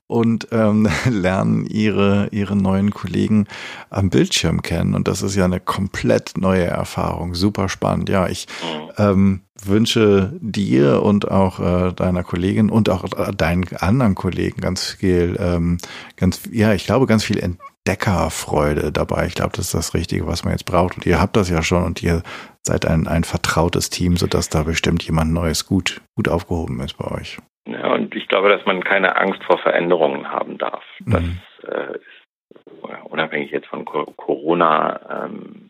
und 0.08 0.50
ähm, 0.52 0.88
lernen 1.10 1.66
ihre, 1.66 2.28
ihre 2.32 2.56
neuen 2.56 2.92
Kollegen 2.92 3.48
am 3.90 4.10
Bildschirm 4.10 4.62
kennen. 4.62 4.94
Und 4.94 5.08
das 5.08 5.22
ist 5.22 5.36
ja 5.36 5.46
eine 5.46 5.60
komplett 5.60 6.34
neue 6.38 6.66
Erfahrung. 6.66 7.34
Super 7.34 7.70
spannend. 7.70 8.10
Ja, 8.10 8.28
ich 8.28 8.48
mhm. 8.62 8.92
ähm, 8.98 9.42
wünsche 9.64 10.34
dir 10.42 11.02
und 11.02 11.32
auch 11.32 11.60
äh, 11.60 11.94
deiner 11.94 12.24
Kollegin 12.24 12.70
und 12.70 12.90
auch 12.90 13.06
äh, 13.18 13.32
deinen 13.34 13.66
anderen 13.78 14.16
Kollegen 14.16 14.62
ganz 14.62 14.86
viel, 14.86 15.38
ähm, 15.40 15.78
ganz, 16.18 16.42
ja, 16.52 16.74
ich 16.74 16.86
glaube, 16.86 17.08
ganz 17.08 17.24
viel 17.24 17.38
Entdeckerfreude 17.86 18.92
dabei. 18.92 19.28
Ich 19.28 19.36
glaube, 19.36 19.52
das 19.56 19.66
ist 19.66 19.74
das 19.76 19.94
Richtige, 19.94 20.26
was 20.26 20.44
man 20.44 20.54
jetzt 20.54 20.66
braucht. 20.66 20.98
Und 20.98 21.06
ihr 21.06 21.22
habt 21.22 21.36
das 21.36 21.50
ja 21.50 21.62
schon 21.62 21.84
und 21.84 22.02
ihr 22.02 22.24
seid 22.64 22.86
ein, 22.88 23.08
ein 23.08 23.24
vertrautes 23.24 23.92
Team, 23.92 24.18
sodass 24.18 24.50
da 24.50 24.64
bestimmt 24.64 25.04
jemand 25.04 25.32
Neues 25.32 25.68
gut, 25.68 26.02
gut 26.16 26.28
aufgehoben 26.28 26.80
ist 26.80 26.98
bei 26.98 27.06
euch. 27.12 27.38
Ja, 27.68 27.94
und 27.94 28.16
ich 28.16 28.28
glaube, 28.28 28.50
dass 28.50 28.66
man 28.66 28.84
keine 28.84 29.16
Angst 29.18 29.44
vor 29.44 29.60
Veränderungen 29.60 30.30
haben 30.30 30.58
darf. 30.58 30.84
Das 31.06 31.22
mhm. 31.22 31.42
äh, 31.68 31.94
ist 31.98 33.04
unabhängig 33.04 33.52
jetzt 33.52 33.68
von 33.68 33.86
Corona 33.86 35.26
ähm, 35.26 35.70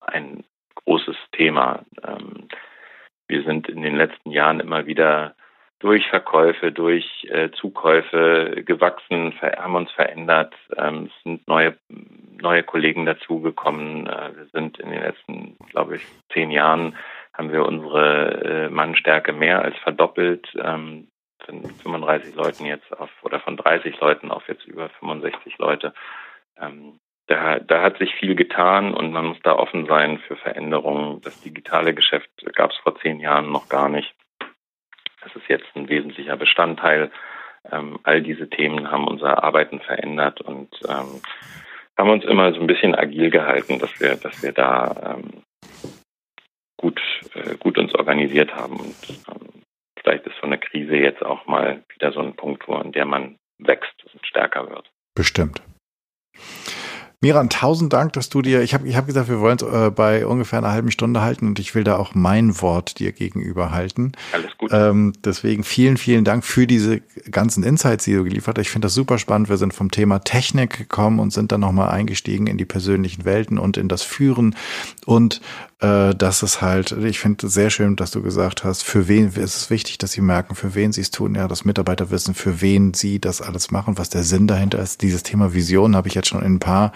ein 0.00 0.44
großes 0.84 1.16
Thema. 1.32 1.84
Ähm, 2.06 2.48
wir 3.26 3.42
sind 3.42 3.68
in 3.68 3.82
den 3.82 3.96
letzten 3.96 4.30
Jahren 4.30 4.60
immer 4.60 4.86
wieder 4.86 5.34
durch 5.80 6.06
Verkäufe, 6.08 6.72
durch 6.72 7.26
äh, 7.30 7.50
Zukäufe 7.52 8.62
gewachsen, 8.64 9.34
haben 9.40 9.74
uns 9.74 9.90
verändert. 9.92 10.54
Ähm, 10.76 11.10
es 11.10 11.22
sind 11.24 11.48
neue, 11.48 11.76
neue 12.40 12.62
Kollegen 12.62 13.06
dazugekommen. 13.06 14.06
Äh, 14.06 14.36
wir 14.36 14.46
sind 14.52 14.78
in 14.78 14.90
den 14.90 15.02
letzten, 15.02 15.56
glaube 15.70 15.96
ich, 15.96 16.02
zehn 16.32 16.50
Jahren 16.50 16.96
haben 17.32 17.52
wir 17.52 17.64
unsere 17.64 18.66
äh, 18.66 18.68
Mannstärke 18.68 19.32
mehr 19.32 19.62
als 19.62 19.76
verdoppelt. 19.78 20.46
Ähm, 20.62 21.08
von 21.46 21.64
35 21.64 22.34
Leuten 22.34 22.66
jetzt 22.66 22.92
auf 22.98 23.10
oder 23.22 23.40
von 23.40 23.56
30 23.56 23.98
Leuten 24.00 24.30
auf 24.30 24.46
jetzt 24.48 24.66
über 24.66 24.90
65 24.90 25.56
Leute. 25.58 25.94
Ähm, 26.58 27.00
da, 27.26 27.60
da 27.60 27.82
hat 27.82 27.98
sich 27.98 28.14
viel 28.16 28.34
getan 28.34 28.92
und 28.92 29.12
man 29.12 29.26
muss 29.26 29.38
da 29.42 29.54
offen 29.54 29.86
sein 29.86 30.18
für 30.18 30.36
Veränderungen. 30.36 31.20
Das 31.22 31.40
digitale 31.40 31.94
Geschäft 31.94 32.28
gab 32.54 32.72
es 32.72 32.76
vor 32.78 32.98
zehn 33.00 33.20
Jahren 33.20 33.50
noch 33.50 33.68
gar 33.68 33.88
nicht. 33.88 34.14
Das 35.22 35.34
ist 35.36 35.48
jetzt 35.48 35.66
ein 35.74 35.88
wesentlicher 35.88 36.36
Bestandteil. 36.36 37.10
Ähm, 37.70 37.98
all 38.04 38.22
diese 38.22 38.48
Themen 38.48 38.90
haben 38.90 39.06
unser 39.06 39.44
Arbeiten 39.44 39.80
verändert 39.80 40.40
und 40.40 40.68
ähm, 40.88 41.20
haben 41.98 42.10
uns 42.10 42.24
immer 42.24 42.52
so 42.52 42.60
ein 42.60 42.66
bisschen 42.66 42.94
agil 42.94 43.30
gehalten, 43.30 43.78
dass 43.78 44.00
wir, 44.00 44.16
dass 44.16 44.42
wir 44.42 44.52
da 44.52 45.16
ähm, 45.18 45.42
gut, 46.78 47.00
äh, 47.34 47.56
gut 47.56 47.76
uns 47.76 47.94
organisiert 47.94 48.54
haben 48.54 48.80
und 48.80 48.96
ähm, 49.28 49.62
vielleicht 50.00 50.26
ist 50.26 50.36
so 50.40 50.46
eine 50.46 50.58
Krise 50.58 50.96
jetzt 50.96 51.22
auch 51.22 51.46
mal 51.46 51.82
wieder 51.92 52.12
so 52.12 52.20
ein 52.20 52.34
Punkt, 52.34 52.66
wo 52.66 52.76
in 52.76 52.92
der 52.92 53.04
man 53.04 53.36
wächst 53.58 53.94
und 54.12 54.26
stärker 54.26 54.70
wird. 54.70 54.90
Bestimmt. 55.14 55.60
Miran, 57.22 57.50
tausend 57.50 57.92
Dank, 57.92 58.14
dass 58.14 58.30
du 58.30 58.40
dir, 58.40 58.62
ich 58.62 58.72
habe 58.72 58.88
ich 58.88 58.96
hab 58.96 59.06
gesagt, 59.06 59.28
wir 59.28 59.40
wollen 59.40 59.58
es 59.60 59.62
äh, 59.62 59.90
bei 59.90 60.24
ungefähr 60.24 60.58
einer 60.58 60.72
halben 60.72 60.90
Stunde 60.90 61.20
halten 61.20 61.48
und 61.48 61.58
ich 61.58 61.74
will 61.74 61.84
da 61.84 61.98
auch 61.98 62.14
mein 62.14 62.62
Wort 62.62 62.98
dir 62.98 63.12
gegenüber 63.12 63.72
halten. 63.72 64.12
Alles 64.32 64.56
gut. 64.56 64.70
Ähm, 64.72 65.12
deswegen 65.22 65.62
vielen, 65.62 65.98
vielen 65.98 66.24
Dank 66.24 66.46
für 66.46 66.66
diese 66.66 67.02
ganzen 67.30 67.62
Insights, 67.62 68.04
die 68.04 68.14
du 68.14 68.24
geliefert 68.24 68.56
hast. 68.56 68.62
Ich 68.62 68.70
finde 68.70 68.86
das 68.86 68.94
super 68.94 69.18
spannend. 69.18 69.50
Wir 69.50 69.58
sind 69.58 69.74
vom 69.74 69.90
Thema 69.90 70.20
Technik 70.20 70.78
gekommen 70.78 71.20
und 71.20 71.30
sind 71.30 71.52
dann 71.52 71.60
nochmal 71.60 71.90
eingestiegen 71.90 72.46
in 72.46 72.56
die 72.56 72.64
persönlichen 72.64 73.26
Welten 73.26 73.58
und 73.58 73.76
in 73.76 73.88
das 73.88 74.00
Führen 74.02 74.56
und 75.04 75.42
äh, 75.80 76.14
das 76.14 76.42
ist 76.42 76.60
halt, 76.60 76.92
ich 76.92 77.18
finde 77.18 77.46
es 77.46 77.54
sehr 77.54 77.70
schön, 77.70 77.96
dass 77.96 78.10
du 78.10 78.22
gesagt 78.22 78.64
hast, 78.64 78.82
für 78.82 79.08
wen 79.08 79.28
ist 79.28 79.56
es 79.56 79.70
wichtig, 79.70 79.98
dass 79.98 80.12
sie 80.12 80.20
merken, 80.20 80.54
für 80.54 80.74
wen 80.74 80.92
sie 80.92 81.00
es 81.00 81.10
tun, 81.10 81.34
ja, 81.34 81.48
dass 81.48 81.64
Mitarbeiter 81.64 82.10
wissen, 82.10 82.34
für 82.34 82.60
wen 82.60 82.94
sie 82.94 83.18
das 83.18 83.40
alles 83.40 83.70
machen, 83.70 83.96
was 83.98 84.10
der 84.10 84.22
Sinn 84.22 84.46
dahinter 84.46 84.78
ist. 84.78 85.02
Dieses 85.02 85.22
Thema 85.22 85.54
Vision 85.54 85.96
habe 85.96 86.08
ich 86.08 86.14
jetzt 86.14 86.28
schon 86.28 86.42
in 86.42 86.54
ein 86.54 86.58
paar 86.58 86.92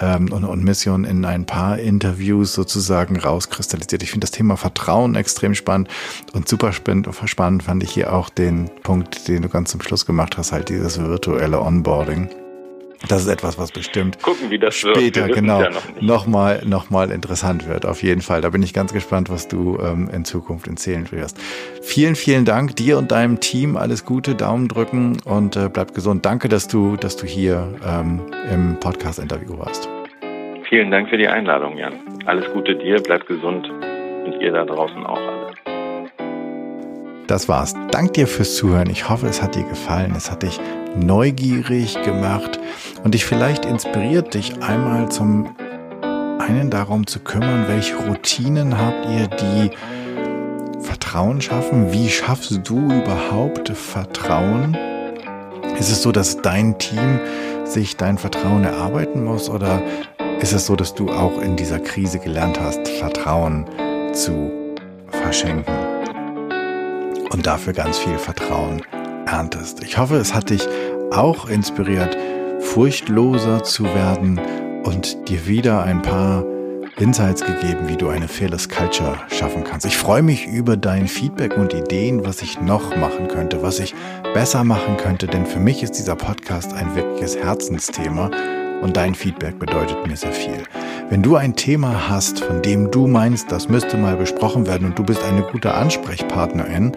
ähm, 0.00 0.30
und, 0.32 0.44
und 0.44 0.62
Mission 0.62 1.04
in 1.04 1.24
ein 1.24 1.46
paar 1.46 1.78
Interviews 1.78 2.52
sozusagen 2.52 3.18
rauskristallisiert. 3.18 4.02
Ich 4.02 4.10
finde 4.10 4.26
das 4.26 4.32
Thema 4.32 4.56
Vertrauen 4.56 5.14
extrem 5.14 5.54
spannend 5.54 5.88
und 6.32 6.48
super 6.48 6.72
spannend 6.72 7.62
fand 7.62 7.82
ich 7.82 7.90
hier 7.90 8.12
auch 8.12 8.28
den 8.28 8.70
Punkt, 8.82 9.28
den 9.28 9.42
du 9.42 9.48
ganz 9.48 9.70
zum 9.70 9.80
Schluss 9.80 10.04
gemacht 10.04 10.36
hast, 10.36 10.52
halt 10.52 10.68
dieses 10.68 10.98
virtuelle 10.98 11.60
Onboarding. 11.60 12.28
Das 13.08 13.22
ist 13.22 13.28
etwas, 13.28 13.58
was 13.58 13.72
bestimmt 13.72 14.22
Gucken, 14.22 14.50
wie 14.50 14.58
das 14.58 14.74
später 14.74 15.28
genau 15.28 15.62
ja 15.62 15.70
noch 15.70 16.00
nochmal 16.00 16.62
noch 16.66 16.90
mal 16.90 17.10
interessant 17.10 17.66
wird. 17.66 17.86
Auf 17.86 18.02
jeden 18.02 18.20
Fall. 18.20 18.40
Da 18.40 18.50
bin 18.50 18.62
ich 18.62 18.74
ganz 18.74 18.92
gespannt, 18.92 19.30
was 19.30 19.48
du 19.48 19.78
ähm, 19.78 20.10
in 20.12 20.24
Zukunft 20.24 20.68
erzählen 20.68 21.10
wirst. 21.10 21.38
Vielen, 21.82 22.14
vielen 22.14 22.44
Dank 22.44 22.76
dir 22.76 22.98
und 22.98 23.10
deinem 23.10 23.40
Team. 23.40 23.76
Alles 23.76 24.04
Gute, 24.04 24.34
Daumen 24.34 24.68
drücken 24.68 25.16
und 25.24 25.56
äh, 25.56 25.70
bleib 25.72 25.94
gesund. 25.94 26.26
Danke, 26.26 26.48
dass 26.48 26.68
du, 26.68 26.96
dass 26.96 27.16
du 27.16 27.26
hier 27.26 27.74
ähm, 27.86 28.20
im 28.52 28.78
Podcast-Interview 28.78 29.58
warst. 29.58 29.88
Vielen 30.68 30.90
Dank 30.90 31.08
für 31.08 31.16
die 31.16 31.26
Einladung, 31.26 31.76
Jan. 31.78 31.94
Alles 32.26 32.44
Gute 32.52 32.76
dir, 32.76 33.02
bleib 33.02 33.26
gesund 33.26 33.68
und 33.68 34.40
ihr 34.40 34.52
da 34.52 34.64
draußen 34.64 35.04
auch 35.04 35.18
alle. 35.18 35.50
Das 37.26 37.48
war's. 37.48 37.74
Dank 37.92 38.14
dir 38.14 38.26
fürs 38.26 38.56
Zuhören. 38.56 38.90
Ich 38.90 39.08
hoffe, 39.08 39.26
es 39.26 39.40
hat 39.40 39.54
dir 39.54 39.62
gefallen. 39.62 40.14
Es 40.16 40.30
hat 40.30 40.42
dich 40.42 40.60
neugierig 40.96 42.00
gemacht 42.02 42.58
und 43.04 43.14
dich 43.14 43.24
vielleicht 43.24 43.64
inspiriert, 43.64 44.34
dich 44.34 44.62
einmal 44.62 45.10
zum 45.10 45.54
einen 46.38 46.70
darum 46.70 47.06
zu 47.06 47.20
kümmern, 47.20 47.66
welche 47.68 47.96
Routinen 47.96 48.78
habt 48.78 49.06
ihr, 49.06 49.28
die 49.28 49.70
Vertrauen 50.80 51.40
schaffen? 51.40 51.92
Wie 51.92 52.08
schaffst 52.08 52.60
du 52.64 52.78
überhaupt 52.78 53.68
Vertrauen? 53.70 54.76
Ist 55.78 55.90
es 55.90 56.02
so, 56.02 56.12
dass 56.12 56.42
dein 56.42 56.78
Team 56.78 57.20
sich 57.64 57.96
dein 57.96 58.18
Vertrauen 58.18 58.64
erarbeiten 58.64 59.24
muss 59.24 59.48
oder 59.48 59.80
ist 60.40 60.52
es 60.52 60.66
so, 60.66 60.74
dass 60.74 60.94
du 60.94 61.10
auch 61.10 61.40
in 61.40 61.56
dieser 61.56 61.78
Krise 61.78 62.18
gelernt 62.18 62.58
hast, 62.60 62.88
Vertrauen 62.88 63.66
zu 64.12 64.50
verschenken 65.10 65.74
und 67.30 67.46
dafür 67.46 67.72
ganz 67.72 67.98
viel 67.98 68.18
Vertrauen 68.18 68.82
erntest? 69.30 69.82
Ich 69.82 69.98
hoffe, 69.98 70.16
es 70.16 70.34
hat 70.34 70.50
dich 70.50 70.66
auch 71.10 71.48
inspiriert, 71.48 72.16
furchtloser 72.60 73.62
zu 73.62 73.84
werden 73.84 74.40
und 74.84 75.28
dir 75.28 75.46
wieder 75.46 75.82
ein 75.82 76.02
paar 76.02 76.44
Insights 76.98 77.42
gegeben, 77.42 77.88
wie 77.88 77.96
du 77.96 78.08
eine 78.08 78.28
Fearless 78.28 78.68
Culture 78.68 79.16
schaffen 79.30 79.64
kannst. 79.64 79.86
Ich 79.86 79.96
freue 79.96 80.22
mich 80.22 80.46
über 80.46 80.76
dein 80.76 81.08
Feedback 81.08 81.56
und 81.56 81.72
Ideen, 81.72 82.24
was 82.26 82.42
ich 82.42 82.60
noch 82.60 82.94
machen 82.96 83.28
könnte, 83.28 83.62
was 83.62 83.78
ich 83.78 83.94
besser 84.34 84.64
machen 84.64 84.96
könnte, 84.96 85.26
denn 85.26 85.46
für 85.46 85.60
mich 85.60 85.82
ist 85.82 85.92
dieser 85.92 86.16
Podcast 86.16 86.74
ein 86.74 86.94
wirkliches 86.94 87.36
Herzensthema 87.36 88.30
und 88.82 88.96
dein 88.96 89.14
Feedback 89.14 89.58
bedeutet 89.58 90.06
mir 90.06 90.16
sehr 90.16 90.32
viel. 90.32 90.62
Wenn 91.08 91.22
du 91.22 91.36
ein 91.36 91.56
Thema 91.56 92.08
hast, 92.08 92.40
von 92.40 92.62
dem 92.62 92.90
du 92.90 93.06
meinst, 93.06 93.50
das 93.50 93.68
müsste 93.68 93.96
mal 93.96 94.16
besprochen 94.16 94.66
werden 94.66 94.86
und 94.86 94.98
du 94.98 95.02
bist 95.02 95.22
eine 95.24 95.42
gute 95.42 95.74
Ansprechpartnerin 95.74 96.92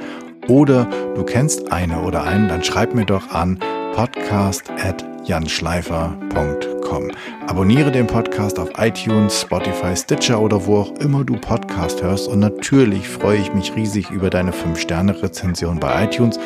oder 0.47 0.87
du 1.15 1.23
kennst 1.23 1.71
eine 1.71 2.01
oder 2.01 2.23
einen, 2.23 2.47
dann 2.47 2.63
schreib 2.63 2.93
mir 2.93 3.05
doch 3.05 3.29
an 3.31 3.59
podcast 3.93 4.69
at 4.83 5.03
janschleifer.com. 5.25 7.11
Abonniere 7.47 7.91
den 7.91 8.07
Podcast 8.07 8.59
auf 8.59 8.69
iTunes, 8.77 9.41
Spotify, 9.41 9.95
Stitcher 9.95 10.41
oder 10.41 10.65
wo 10.65 10.77
auch 10.77 10.91
immer 10.99 11.23
du 11.23 11.35
Podcast 11.35 12.03
hörst. 12.03 12.27
Und 12.27 12.39
natürlich 12.39 13.07
freue 13.07 13.37
ich 13.37 13.53
mich 13.53 13.75
riesig 13.75 14.09
über 14.09 14.29
deine 14.29 14.51
5-Sterne-Rezension 14.51 15.79
bei 15.79 16.05
iTunes, 16.05 16.39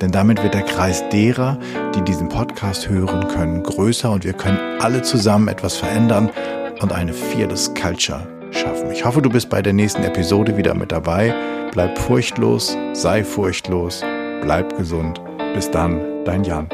denn 0.00 0.10
damit 0.10 0.42
wird 0.42 0.54
der 0.54 0.62
Kreis 0.62 1.08
derer, 1.10 1.58
die 1.94 2.02
diesen 2.02 2.28
Podcast 2.28 2.88
hören 2.88 3.28
können, 3.28 3.62
größer 3.62 4.10
und 4.10 4.24
wir 4.24 4.32
können 4.32 4.58
alle 4.80 5.02
zusammen 5.02 5.48
etwas 5.48 5.76
verändern 5.76 6.30
und 6.80 6.92
eine 6.92 7.12
Fearless 7.12 7.72
Culture 7.74 8.33
schaffen. 8.54 8.90
Ich 8.90 9.04
hoffe, 9.04 9.22
du 9.22 9.30
bist 9.30 9.50
bei 9.50 9.62
der 9.62 9.72
nächsten 9.72 10.02
Episode 10.04 10.56
wieder 10.56 10.74
mit 10.74 10.92
dabei. 10.92 11.34
Bleib 11.72 11.98
furchtlos, 11.98 12.76
sei 12.92 13.24
furchtlos, 13.24 14.02
bleib 14.42 14.76
gesund. 14.76 15.20
Bis 15.54 15.70
dann, 15.70 16.24
dein 16.24 16.44
Jan. 16.44 16.68